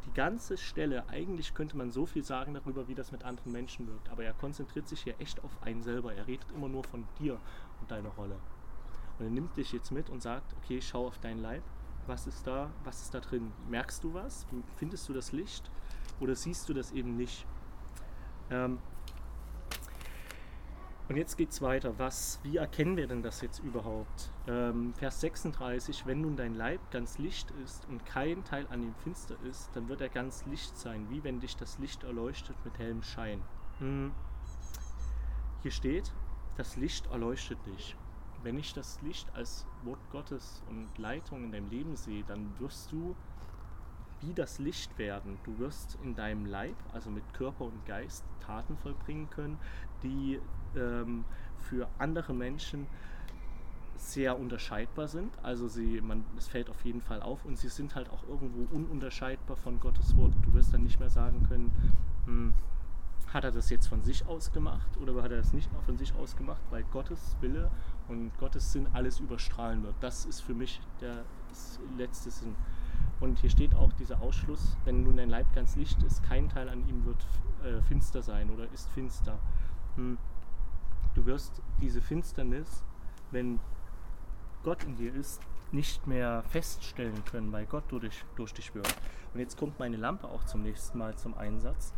die 0.07 0.13
ganze 0.13 0.57
Stelle, 0.57 1.09
eigentlich 1.09 1.53
könnte 1.53 1.77
man 1.77 1.91
so 1.91 2.07
viel 2.07 2.23
sagen 2.23 2.55
darüber, 2.55 2.87
wie 2.87 2.95
das 2.95 3.11
mit 3.11 3.25
anderen 3.25 3.51
Menschen 3.51 3.89
wirkt, 3.89 4.09
aber 4.09 4.25
er 4.25 4.35
konzentriert 4.35 4.87
sich 4.87 5.03
hier 5.03 5.21
echt 5.21 5.43
auf 5.43 5.51
einen 5.63 5.83
selber. 5.83 6.15
Er 6.15 6.27
redet 6.29 6.47
immer 6.55 6.69
nur 6.69 6.85
von 6.85 7.05
dir 7.19 7.41
und 7.81 7.91
deiner 7.91 8.11
Rolle. 8.11 8.37
Und 9.19 9.27
er 9.27 9.31
nimmt 9.31 9.57
dich 9.57 9.73
jetzt 9.73 9.91
mit 9.91 10.11
und 10.11 10.23
sagt, 10.23 10.55
okay, 10.63 10.81
schau 10.81 11.07
auf 11.07 11.19
deinen 11.19 11.41
Leib. 11.41 11.63
Was 12.07 12.27
ist 12.27 12.47
da? 12.47 12.71
Was 12.85 13.03
ist 13.03 13.15
da 13.15 13.21
drin? 13.21 13.53
Merkst 13.69 14.05
du 14.05 14.15
was? 14.15 14.47
Findest 14.77 15.09
du 15.09 15.13
das 15.13 15.33
Licht? 15.33 15.71
Oder 16.21 16.35
siehst 16.35 16.69
du 16.69 16.75
das 16.75 16.93
eben 16.93 17.17
nicht? 17.17 17.47
Ähm, 18.51 18.79
und 21.09 21.17
jetzt 21.17 21.37
geht 21.37 21.51
es 21.51 21.63
weiter. 21.63 21.99
Was, 21.99 22.41
wie 22.43 22.57
erkennen 22.57 22.97
wir 22.97 23.07
denn 23.07 23.23
das 23.23 23.41
jetzt 23.41 23.61
überhaupt? 23.61 24.31
Ähm, 24.49 24.93
Vers 24.95 25.21
36, 25.21 26.05
wenn 26.07 26.21
nun 26.21 26.37
dein 26.37 26.55
Leib 26.55 26.81
ganz 26.91 27.19
Licht 27.19 27.53
ist 27.65 27.87
und 27.89 28.05
kein 28.05 28.43
Teil 28.45 28.67
an 28.71 28.83
ihm 28.83 28.95
finster 29.05 29.37
ist, 29.49 29.71
dann 29.75 29.89
wird 29.89 30.01
er 30.01 30.09
ganz 30.09 30.45
Licht 30.47 30.77
sein, 30.77 31.07
wie 31.09 31.23
wenn 31.23 31.39
dich 31.39 31.57
das 31.57 31.79
Licht 31.79 32.03
erleuchtet 32.03 32.57
mit 32.65 32.79
hellem 32.79 33.03
Schein. 33.03 33.41
Hm. 33.79 34.11
Hier 35.63 35.71
steht, 35.71 36.13
das 36.57 36.77
Licht 36.77 37.07
erleuchtet 37.07 37.59
dich. 37.67 37.97
Wenn 38.43 38.59
ich 38.59 38.73
das 38.73 39.01
Licht 39.03 39.35
als 39.35 39.67
Wort 39.85 39.99
Gottes 40.11 40.63
und 40.69 40.97
Leitung 40.99 41.45
in 41.45 41.53
deinem 41.53 41.69
Leben 41.71 41.97
sehe, 41.97 42.25
dann 42.25 42.59
wirst 42.59 42.93
du 42.93 43.17
wie 44.23 44.33
das 44.33 44.59
Licht 44.59 44.97
werden. 44.99 45.39
Du 45.45 45.59
wirst 45.59 45.99
in 46.03 46.15
deinem 46.15 46.47
Leib, 46.47 46.77
also 46.93 47.11
mit 47.11 47.23
Körper 47.35 47.65
und 47.65 47.85
Geist, 47.87 48.25
Taten 48.41 48.77
vollbringen 48.79 49.29
können, 49.31 49.59
die 50.03 50.41
ähm, 50.75 51.25
für 51.59 51.89
andere 51.99 52.33
Menschen 52.33 52.87
sehr 53.97 54.39
unterscheidbar 54.39 55.09
sind. 55.09 55.33
Also 55.43 55.69
sie, 55.69 56.01
man, 56.01 56.25
es 56.37 56.49
fällt 56.49 56.71
auf 56.71 56.85
jeden 56.85 57.01
Fall 57.01 57.23
auf 57.23 57.45
und 57.45 57.59
sie 57.59 57.69
sind 57.69 57.95
halt 57.95 58.09
auch 58.11 58.23
irgendwo 58.29 58.75
ununterscheidbar 58.75 59.57
von 59.57 59.81
Gottes 59.81 60.17
Wort. 60.17 60.33
Du 60.43 60.53
wirst 60.55 60.73
dann 60.73 60.83
nicht 60.83 61.01
mehr 61.01 61.11
sagen 61.11 61.43
können, 61.49 61.73
hm, 62.27 62.55
hat 63.37 63.45
er 63.45 63.53
das 63.53 63.69
jetzt 63.69 63.87
von 63.87 64.03
sich 64.03 64.27
aus 64.27 64.51
gemacht 64.51 64.97
oder 64.97 65.23
hat 65.23 65.31
er 65.31 65.37
das 65.37 65.53
nicht 65.53 65.71
von 65.85 65.99
sich 65.99 66.15
aus 66.15 66.37
gemacht, 66.37 66.63
weil 66.71 66.83
Gottes 66.85 67.37
Wille 67.41 67.71
und 68.09 68.37
Gottes 68.39 68.73
Sinn 68.73 68.89
alles 68.95 69.21
überstrahlen 69.21 69.83
wird. 69.83 69.95
Das 70.01 70.25
ist 70.25 70.41
für 70.41 70.55
mich 70.55 70.81
der 71.03 71.23
letzte 71.99 72.31
Sinn. 72.31 72.57
Und 73.21 73.39
hier 73.39 73.51
steht 73.51 73.75
auch 73.75 73.93
dieser 73.93 74.23
Ausschluss, 74.23 74.77
wenn 74.87 75.03
nun 75.03 75.19
dein 75.19 75.29
Leib 75.29 75.55
ganz 75.55 75.77
Licht 75.77 76.03
ist, 76.03 76.23
kein 76.23 76.49
Teil 76.49 76.71
an 76.71 76.89
ihm 76.89 77.05
wird 77.05 77.27
äh, 77.63 77.83
finster 77.83 78.23
sein 78.23 78.51
oder 78.51 78.73
ist 78.73 78.89
finster. 78.91 79.39
Hm. 79.97 80.17
Du 81.15 81.27
wirst 81.27 81.63
diese 81.81 82.01
Finsternis, 82.01 82.85
wenn 83.33 83.61
Gott 84.65 84.83
in 84.85 84.97
dir 84.97 85.15
ist, 85.15 85.43
nicht 85.73 86.07
mehr 86.07 86.43
feststellen 86.49 87.23
können, 87.27 87.53
weil 87.53 87.67
Gott 87.67 87.85
durch, 87.89 88.25
durch 88.37 88.55
dich 88.55 88.75
wirkt. 88.75 88.97
Und 89.35 89.41
jetzt 89.41 89.59
kommt 89.59 89.79
meine 89.79 89.97
Lampe 89.97 90.27
auch 90.27 90.45
zum 90.45 90.63
nächsten 90.63 90.97
Mal 90.97 91.17
zum 91.17 91.37
Einsatz. 91.37 91.93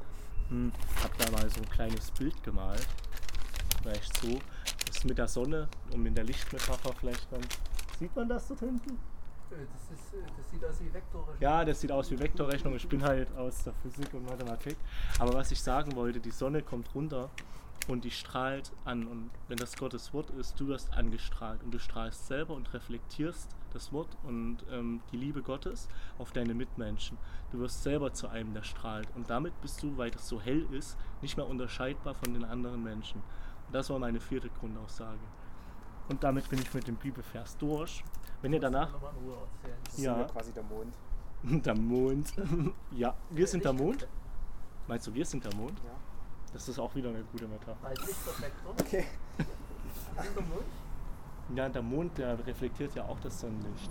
Hm, 0.48 0.72
habe 1.02 1.14
da 1.18 1.30
mal 1.30 1.48
so 1.50 1.60
ein 1.60 1.68
kleines 1.68 2.10
Bild 2.12 2.42
gemalt. 2.42 2.86
Vielleicht 3.82 4.16
so. 4.20 4.38
Das 4.86 4.96
ist 4.96 5.04
mit 5.04 5.18
der 5.18 5.28
Sonne 5.28 5.68
und 5.92 6.02
mit 6.02 6.16
der 6.16 6.24
Lichtmetapher 6.24 6.92
vielleicht 6.98 7.30
dann. 7.30 7.42
Sieht 7.98 8.14
man 8.16 8.28
das 8.28 8.48
dort 8.48 8.60
hinten? 8.60 8.90
Äh, 9.50 9.54
Das, 9.72 9.98
ist, 9.98 10.14
äh, 10.14 10.22
das 10.36 10.50
sieht 10.50 10.64
aus 10.64 10.80
wie 10.80 10.92
Vektorrechnung. 10.94 11.36
Ja, 11.40 11.64
das 11.64 11.80
sieht 11.80 11.92
aus 11.92 12.10
wie 12.10 12.18
Vektorrechnung. 12.18 12.76
Ich 12.76 12.88
bin 12.88 13.02
halt 13.02 13.34
aus 13.36 13.64
der 13.64 13.72
Physik 13.82 14.12
und 14.14 14.24
Mathematik. 14.24 14.76
Aber 15.18 15.34
was 15.34 15.50
ich 15.50 15.60
sagen 15.60 15.94
wollte, 15.96 16.20
die 16.20 16.30
Sonne 16.30 16.62
kommt 16.62 16.94
runter 16.94 17.28
und 17.86 18.04
die 18.04 18.10
strahlt 18.10 18.72
an. 18.84 19.06
Und 19.06 19.30
wenn 19.48 19.56
das 19.58 19.76
Gottes 19.76 20.12
Wort 20.12 20.30
ist, 20.30 20.58
du 20.58 20.66
wirst 20.68 20.92
angestrahlt 20.94 21.62
und 21.62 21.72
du 21.72 21.78
strahlst 21.78 22.26
selber 22.26 22.54
und 22.54 22.72
reflektierst 22.74 23.48
das 23.72 23.92
Wort 23.92 24.08
und 24.22 24.58
ähm, 24.70 25.00
die 25.12 25.16
Liebe 25.16 25.42
Gottes 25.42 25.88
auf 26.18 26.32
deine 26.32 26.54
Mitmenschen. 26.54 27.18
Du 27.52 27.58
wirst 27.60 27.82
selber 27.82 28.12
zu 28.12 28.28
einem, 28.28 28.54
der 28.54 28.62
strahlt. 28.62 29.08
Und 29.14 29.28
damit 29.30 29.58
bist 29.60 29.82
du, 29.82 29.96
weil 29.96 30.10
das 30.10 30.28
so 30.28 30.40
hell 30.40 30.66
ist, 30.72 30.96
nicht 31.22 31.36
mehr 31.36 31.46
unterscheidbar 31.46 32.14
von 32.14 32.32
den 32.34 32.44
anderen 32.44 32.82
Menschen. 32.82 33.22
Und 33.66 33.74
das 33.74 33.90
war 33.90 33.98
meine 33.98 34.20
vierte 34.20 34.48
Grundaussage. 34.48 35.18
Und 36.08 36.24
damit 36.24 36.48
bin 36.48 36.58
ich 36.58 36.72
mit 36.72 36.86
dem 36.88 36.96
Bibelvers 36.96 37.56
durch. 37.58 38.02
Wenn 38.40 38.52
ihr 38.54 38.60
danach. 38.60 38.90
Das 39.84 39.98
Ja. 39.98 40.22
ist 40.22 40.32
quasi 40.32 40.52
der 40.52 40.62
Mond. 40.64 40.94
Der 41.64 41.74
Mond. 41.76 42.32
ja, 42.90 43.14
wir 43.30 43.46
sind 43.46 43.64
der 43.64 43.72
Mond. 43.72 44.08
Meinst 44.88 45.06
du, 45.06 45.14
wir 45.14 45.24
sind 45.24 45.44
der 45.44 45.54
Mond? 45.54 45.78
Ja. 45.84 45.90
Das 46.52 46.68
ist 46.68 46.78
auch 46.78 46.94
wieder 46.94 47.10
eine 47.10 47.22
gute 47.24 47.46
Metapher. 47.46 47.76
Als 47.86 48.06
Lichtreflektor. 48.06 48.70
Okay. 48.80 49.04
Hinter 50.16 50.40
Mond. 50.42 50.64
Ja, 51.54 51.68
der 51.68 51.82
Mond, 51.82 52.18
der 52.18 52.46
reflektiert 52.46 52.94
ja 52.94 53.04
auch 53.04 53.18
das 53.20 53.40
Sonnenlicht. 53.40 53.90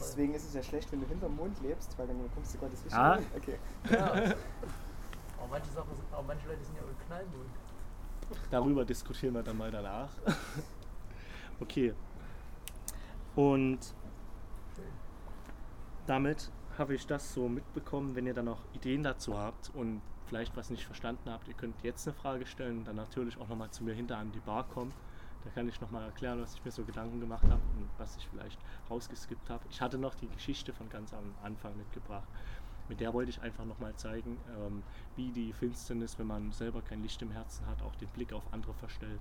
Deswegen 0.00 0.34
ist 0.34 0.46
es 0.46 0.54
ja 0.54 0.62
schlecht, 0.62 0.90
wenn 0.92 1.00
du 1.00 1.06
hinterm 1.06 1.36
Mond 1.36 1.60
lebst, 1.62 1.96
weil 1.98 2.06
dann 2.06 2.16
kommst 2.34 2.54
du 2.54 2.58
Gottes 2.58 2.82
Licht 2.84 2.96
Ja. 2.96 3.12
rein. 3.12 3.26
Okay. 3.36 3.58
Ja. 3.90 4.12
aber, 4.12 4.34
manche 5.50 5.70
Sachen 5.70 5.94
sind, 5.94 6.04
aber 6.12 6.22
manche 6.22 6.48
Leute 6.48 6.64
sind 6.64 6.76
ja 6.76 6.82
im 6.82 7.06
Knallmond. 7.06 7.50
darüber 8.50 8.84
diskutieren 8.84 9.34
wir 9.34 9.42
dann 9.42 9.56
mal 9.56 9.70
danach. 9.70 10.10
okay. 11.60 11.94
Und 13.36 13.78
damit 16.06 16.50
habe 16.78 16.94
ich 16.94 17.06
das 17.06 17.34
so 17.34 17.48
mitbekommen. 17.48 18.14
Wenn 18.14 18.26
ihr 18.26 18.34
dann 18.34 18.46
noch 18.46 18.60
Ideen 18.74 19.02
dazu 19.02 19.36
habt 19.36 19.70
und 19.74 20.00
vielleicht 20.26 20.56
was 20.56 20.70
nicht 20.70 20.84
verstanden 20.84 21.30
habt, 21.30 21.48
ihr 21.48 21.54
könnt 21.54 21.74
jetzt 21.82 22.06
eine 22.06 22.14
Frage 22.14 22.46
stellen, 22.46 22.84
dann 22.84 22.96
natürlich 22.96 23.38
auch 23.38 23.48
nochmal 23.48 23.70
zu 23.70 23.82
mir 23.84 23.94
hinter 23.94 24.18
an 24.18 24.30
die 24.32 24.40
Bar 24.40 24.64
kommen. 24.68 24.92
Da 25.44 25.50
kann 25.50 25.68
ich 25.68 25.80
nochmal 25.80 26.04
erklären, 26.04 26.40
was 26.40 26.54
ich 26.54 26.64
mir 26.64 26.70
so 26.70 26.84
Gedanken 26.84 27.20
gemacht 27.20 27.44
habe 27.44 27.62
und 27.76 27.88
was 27.96 28.16
ich 28.16 28.28
vielleicht 28.28 28.58
rausgeskippt 28.90 29.48
habe. 29.50 29.64
Ich 29.70 29.80
hatte 29.80 29.96
noch 29.96 30.14
die 30.14 30.28
Geschichte 30.28 30.72
von 30.72 30.88
ganz 30.88 31.12
am 31.12 31.34
Anfang 31.42 31.76
mitgebracht. 31.76 32.28
Mit 32.88 33.00
der 33.00 33.12
wollte 33.12 33.30
ich 33.30 33.40
einfach 33.42 33.64
nochmal 33.64 33.94
zeigen, 33.96 34.38
ähm, 34.58 34.82
wie 35.16 35.30
die 35.30 35.52
Finsternis, 35.52 36.18
wenn 36.18 36.26
man 36.26 36.52
selber 36.52 36.82
kein 36.82 37.02
Licht 37.02 37.20
im 37.22 37.30
Herzen 37.30 37.66
hat, 37.66 37.82
auch 37.82 37.94
den 37.96 38.08
Blick 38.08 38.32
auf 38.32 38.42
andere 38.52 38.74
verstellt. 38.74 39.20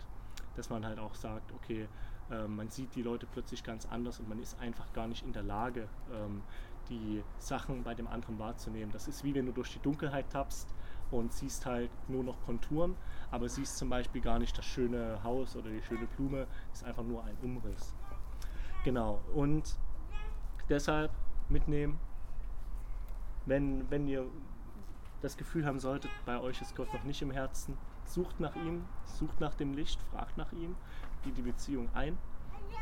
Dass 0.55 0.69
man 0.69 0.85
halt 0.85 0.99
auch 0.99 1.15
sagt, 1.15 1.51
okay, 1.53 1.87
äh, 2.31 2.47
man 2.47 2.69
sieht 2.69 2.95
die 2.95 3.03
Leute 3.03 3.25
plötzlich 3.25 3.63
ganz 3.63 3.85
anders 3.85 4.19
und 4.19 4.29
man 4.29 4.39
ist 4.39 4.59
einfach 4.59 4.91
gar 4.93 5.07
nicht 5.07 5.25
in 5.25 5.33
der 5.33 5.43
Lage, 5.43 5.87
ähm, 6.13 6.41
die 6.89 7.23
Sachen 7.39 7.83
bei 7.83 7.93
dem 7.93 8.07
anderen 8.07 8.39
wahrzunehmen. 8.39 8.91
Das 8.91 9.07
ist 9.07 9.23
wie 9.23 9.33
wenn 9.33 9.45
du 9.45 9.51
durch 9.51 9.73
die 9.73 9.79
Dunkelheit 9.79 10.29
tappst 10.29 10.73
und 11.11 11.33
siehst 11.33 11.65
halt 11.65 11.89
nur 12.07 12.23
noch 12.23 12.35
Konturen, 12.45 12.95
aber 13.31 13.47
siehst 13.47 13.77
zum 13.77 13.89
Beispiel 13.89 14.21
gar 14.21 14.39
nicht 14.39 14.57
das 14.57 14.65
schöne 14.65 15.21
Haus 15.23 15.55
oder 15.55 15.69
die 15.69 15.81
schöne 15.81 16.05
Blume, 16.17 16.47
ist 16.73 16.83
einfach 16.83 17.03
nur 17.03 17.23
ein 17.23 17.37
Umriss. 17.41 17.93
Genau, 18.83 19.21
und 19.33 19.77
deshalb 20.69 21.11
mitnehmen, 21.49 21.99
wenn, 23.45 23.89
wenn 23.89 24.07
ihr 24.07 24.25
das 25.21 25.37
Gefühl 25.37 25.65
haben 25.65 25.79
solltet, 25.79 26.11
bei 26.25 26.39
euch 26.39 26.61
ist 26.61 26.75
Gott 26.75 26.93
noch 26.93 27.03
nicht 27.03 27.21
im 27.21 27.31
Herzen, 27.31 27.77
sucht 28.05 28.39
nach 28.39 28.55
ihm, 28.55 28.85
sucht 29.05 29.39
nach 29.39 29.55
dem 29.55 29.73
Licht, 29.73 29.99
fragt 30.11 30.37
nach 30.37 30.51
ihm, 30.51 30.75
geht 31.23 31.37
die 31.37 31.41
Beziehung 31.41 31.89
ein 31.93 32.17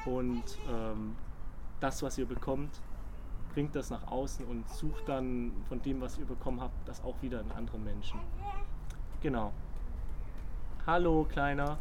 und 0.06 0.44
ähm, 0.70 1.16
das, 1.80 2.04
was 2.04 2.18
ihr 2.18 2.26
bekommt, 2.26 2.82
bringt 3.56 3.74
das 3.74 3.90
nach 3.90 4.06
außen 4.08 4.46
und 4.46 4.70
sucht 4.70 5.08
dann 5.08 5.54
von 5.70 5.82
dem, 5.82 6.02
was 6.02 6.18
ihr 6.18 6.26
bekommen 6.26 6.60
habt, 6.60 6.76
das 6.90 7.02
auch 7.06 7.16
wieder 7.22 7.40
in 7.40 7.50
anderen 7.54 7.86
Menschen. 7.86 8.20
Genau. 9.22 9.54
Hallo, 10.86 11.26
Kleiner. 11.32 11.78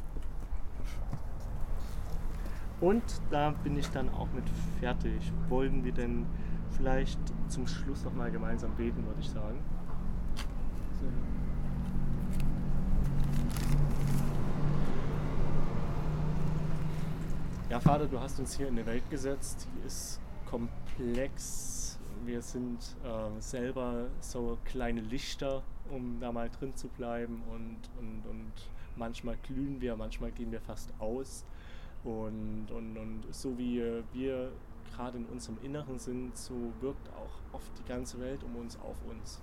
Und 2.81 3.03
da 3.33 3.51
bin 3.65 3.77
ich 3.77 3.91
dann 3.91 4.09
auch 4.11 4.29
mit 4.33 4.45
fertig. 4.79 5.33
Wollen 5.49 5.83
wir 5.83 5.91
denn 5.91 6.27
vielleicht 6.71 7.19
zum 7.49 7.67
Schluss 7.67 8.05
nochmal 8.05 8.31
gemeinsam 8.31 8.71
beten, 8.77 9.05
würde 9.05 9.21
ich 9.21 9.31
sagen? 9.31 9.59
Ja, 17.69 17.81
Vater, 17.81 18.07
du 18.07 18.21
hast 18.21 18.39
uns 18.39 18.57
hier 18.57 18.69
in 18.69 18.75
eine 18.75 18.87
Welt 18.87 19.11
gesetzt, 19.11 19.67
die 19.75 19.87
ist 19.89 20.21
komplex. 20.47 21.99
Wir 22.25 22.41
sind 22.43 22.79
äh, 23.05 23.41
selber 23.41 24.07
so 24.21 24.59
kleine 24.65 25.01
Lichter, 25.01 25.63
um 25.91 26.19
da 26.21 26.33
mal 26.33 26.49
drin 26.49 26.75
zu 26.75 26.89
bleiben. 26.89 27.43
Und, 27.51 27.79
und, 27.99 28.31
und 28.31 28.53
manchmal 28.97 29.37
glühen 29.43 29.81
wir, 29.81 29.97
manchmal 29.97 30.33
gehen 30.33 30.53
wir 30.53 30.61
fast 30.61 30.93
aus. 30.99 31.45
Und, 32.03 32.71
und, 32.71 32.97
und 32.97 33.23
so 33.31 33.57
wie 33.59 33.83
wir 34.13 34.53
gerade 34.95 35.19
in 35.19 35.27
unserem 35.27 35.59
Inneren 35.63 35.99
sind, 35.99 36.37
so 36.37 36.55
wirkt 36.81 37.09
auch 37.11 37.55
oft 37.55 37.71
die 37.79 37.89
ganze 37.89 38.21
Welt 38.21 38.43
um 38.45 38.57
uns 38.57 38.79
auf 38.81 38.97
uns. 39.09 39.41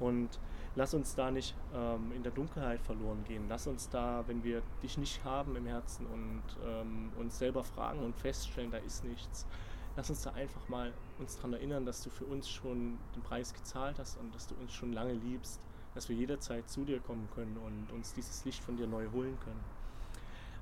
Und 0.00 0.40
lass 0.74 0.94
uns 0.94 1.14
da 1.14 1.30
nicht 1.30 1.54
ähm, 1.74 2.12
in 2.14 2.22
der 2.22 2.32
Dunkelheit 2.32 2.80
verloren 2.80 3.22
gehen. 3.24 3.44
Lass 3.48 3.66
uns 3.66 3.88
da, 3.88 4.24
wenn 4.26 4.42
wir 4.42 4.62
dich 4.82 4.98
nicht 4.98 5.22
haben 5.24 5.54
im 5.56 5.66
Herzen 5.66 6.06
und 6.06 6.42
ähm, 6.66 7.12
uns 7.18 7.38
selber 7.38 7.62
fragen 7.62 8.00
und 8.00 8.16
feststellen, 8.16 8.70
da 8.70 8.78
ist 8.78 9.04
nichts, 9.04 9.46
lass 9.96 10.10
uns 10.10 10.22
da 10.22 10.30
einfach 10.30 10.68
mal 10.68 10.92
uns 11.18 11.36
daran 11.36 11.54
erinnern, 11.54 11.84
dass 11.84 12.02
du 12.02 12.10
für 12.10 12.24
uns 12.24 12.48
schon 12.48 12.98
den 13.14 13.22
Preis 13.22 13.52
gezahlt 13.52 13.98
hast 13.98 14.18
und 14.18 14.34
dass 14.34 14.46
du 14.46 14.54
uns 14.54 14.72
schon 14.72 14.92
lange 14.92 15.12
liebst, 15.12 15.60
dass 15.94 16.08
wir 16.08 16.16
jederzeit 16.16 16.68
zu 16.68 16.84
dir 16.84 17.00
kommen 17.00 17.28
können 17.34 17.56
und 17.58 17.92
uns 17.92 18.14
dieses 18.14 18.44
Licht 18.44 18.62
von 18.62 18.76
dir 18.76 18.86
neu 18.86 19.10
holen 19.12 19.38
können. 19.40 19.60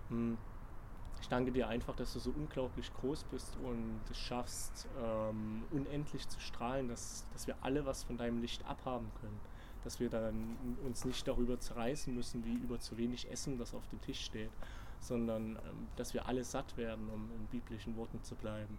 Hm. 0.09 0.39
Ich 1.21 1.29
danke 1.29 1.53
dir 1.53 1.69
einfach, 1.69 1.95
dass 1.97 2.15
du 2.15 2.19
so 2.19 2.31
unglaublich 2.31 2.91
groß 2.95 3.25
bist 3.25 3.55
und 3.63 4.01
es 4.11 4.17
schaffst, 4.17 4.89
ähm, 4.99 5.63
unendlich 5.71 6.27
zu 6.27 6.41
strahlen, 6.41 6.89
dass, 6.89 7.27
dass 7.35 7.47
wir 7.47 7.57
alle 7.61 7.85
was 7.85 8.05
von 8.05 8.17
deinem 8.17 8.41
Licht 8.41 8.65
abhaben 8.65 9.11
können. 9.21 9.39
Dass 9.85 10.01
wir 10.01 10.09
dann 10.09 10.57
uns 10.85 11.05
nicht 11.05 11.29
darüber 11.29 11.61
zerreißen 11.61 12.15
müssen, 12.15 12.45
wie 12.47 12.55
über 12.55 12.81
zu 12.81 12.97
wenig 12.97 13.31
Essen, 13.31 13.59
das 13.59 13.75
auf 13.75 13.87
dem 13.89 14.01
Tisch 14.01 14.25
steht, 14.25 14.51
sondern 14.99 15.57
ähm, 15.57 15.89
dass 15.97 16.15
wir 16.15 16.27
alle 16.27 16.43
satt 16.43 16.77
werden, 16.79 17.09
um 17.11 17.31
in 17.33 17.47
biblischen 17.49 17.97
Worten 17.97 18.23
zu 18.23 18.35
bleiben. 18.35 18.79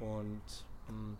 Und 0.00 0.66
ähm, 0.88 1.16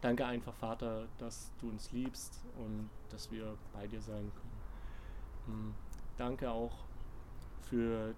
danke 0.00 0.26
einfach, 0.26 0.54
Vater, 0.54 1.06
dass 1.18 1.52
du 1.60 1.68
uns 1.68 1.92
liebst 1.92 2.40
und 2.58 2.88
dass 3.10 3.30
wir 3.30 3.56
bei 3.72 3.86
dir 3.86 4.00
sein 4.00 4.30
können. 4.34 4.60
Ähm, 5.48 5.74
danke 6.16 6.50
auch 6.50 6.76
für 7.62 8.14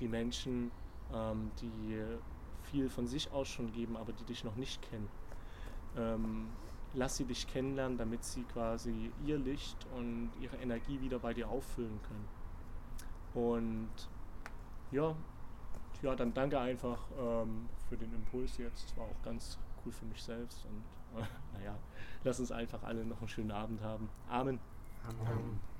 die 0.00 0.08
Menschen, 0.08 0.70
ähm, 1.12 1.50
die 1.60 1.98
viel 2.62 2.88
von 2.88 3.06
sich 3.06 3.30
aus 3.32 3.48
schon 3.48 3.72
geben, 3.72 3.96
aber 3.96 4.12
die 4.12 4.24
dich 4.24 4.44
noch 4.44 4.56
nicht 4.56 4.80
kennen. 4.82 5.08
Ähm, 5.96 6.48
lass 6.94 7.16
sie 7.16 7.24
dich 7.24 7.46
kennenlernen, 7.46 7.98
damit 7.98 8.24
sie 8.24 8.42
quasi 8.44 9.12
ihr 9.24 9.38
Licht 9.38 9.86
und 9.96 10.30
ihre 10.40 10.56
Energie 10.56 11.00
wieder 11.00 11.18
bei 11.18 11.34
dir 11.34 11.48
auffüllen 11.48 12.00
können. 12.02 12.28
Und 13.34 13.90
ja, 14.90 15.14
ja, 16.02 16.14
dann 16.16 16.34
danke 16.34 16.58
einfach 16.58 16.98
ähm, 17.18 17.68
für 17.88 17.96
den 17.96 18.12
Impuls 18.12 18.58
jetzt. 18.58 18.86
Es 18.90 18.96
war 18.96 19.04
auch 19.04 19.22
ganz 19.24 19.58
cool 19.84 19.92
für 19.92 20.04
mich 20.04 20.22
selbst. 20.22 20.64
Und 20.66 21.20
äh, 21.20 21.24
naja, 21.58 21.76
lass 22.24 22.40
uns 22.40 22.52
einfach 22.52 22.82
alle 22.82 23.04
noch 23.04 23.18
einen 23.18 23.28
schönen 23.28 23.52
Abend 23.52 23.80
haben. 23.82 24.08
Amen. 24.28 24.58
Amen. 25.08 25.71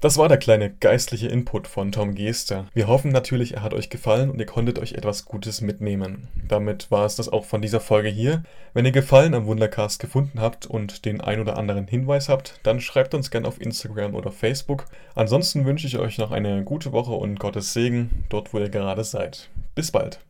Das 0.00 0.16
war 0.16 0.28
der 0.28 0.38
kleine 0.38 0.70
geistliche 0.70 1.28
Input 1.28 1.68
von 1.68 1.92
Tom 1.92 2.14
Geester. 2.14 2.64
Wir 2.72 2.88
hoffen 2.88 3.12
natürlich, 3.12 3.52
er 3.52 3.62
hat 3.62 3.74
euch 3.74 3.90
gefallen 3.90 4.30
und 4.30 4.38
ihr 4.38 4.46
konntet 4.46 4.78
euch 4.78 4.94
etwas 4.94 5.26
Gutes 5.26 5.60
mitnehmen. 5.60 6.28
Damit 6.48 6.90
war 6.90 7.04
es 7.04 7.16
das 7.16 7.28
auch 7.28 7.44
von 7.44 7.60
dieser 7.60 7.80
Folge 7.80 8.08
hier. 8.08 8.42
Wenn 8.72 8.86
ihr 8.86 8.92
Gefallen 8.92 9.34
am 9.34 9.44
Wundercast 9.44 10.00
gefunden 10.00 10.40
habt 10.40 10.64
und 10.64 11.04
den 11.04 11.20
ein 11.20 11.38
oder 11.38 11.58
anderen 11.58 11.86
Hinweis 11.86 12.30
habt, 12.30 12.60
dann 12.62 12.80
schreibt 12.80 13.12
uns 13.12 13.30
gerne 13.30 13.46
auf 13.46 13.60
Instagram 13.60 14.14
oder 14.14 14.32
Facebook. 14.32 14.86
Ansonsten 15.14 15.66
wünsche 15.66 15.86
ich 15.86 15.98
euch 15.98 16.16
noch 16.16 16.30
eine 16.30 16.64
gute 16.64 16.92
Woche 16.92 17.12
und 17.12 17.38
Gottes 17.38 17.74
Segen 17.74 18.24
dort, 18.30 18.54
wo 18.54 18.58
ihr 18.58 18.70
gerade 18.70 19.04
seid. 19.04 19.50
Bis 19.74 19.90
bald. 19.90 20.20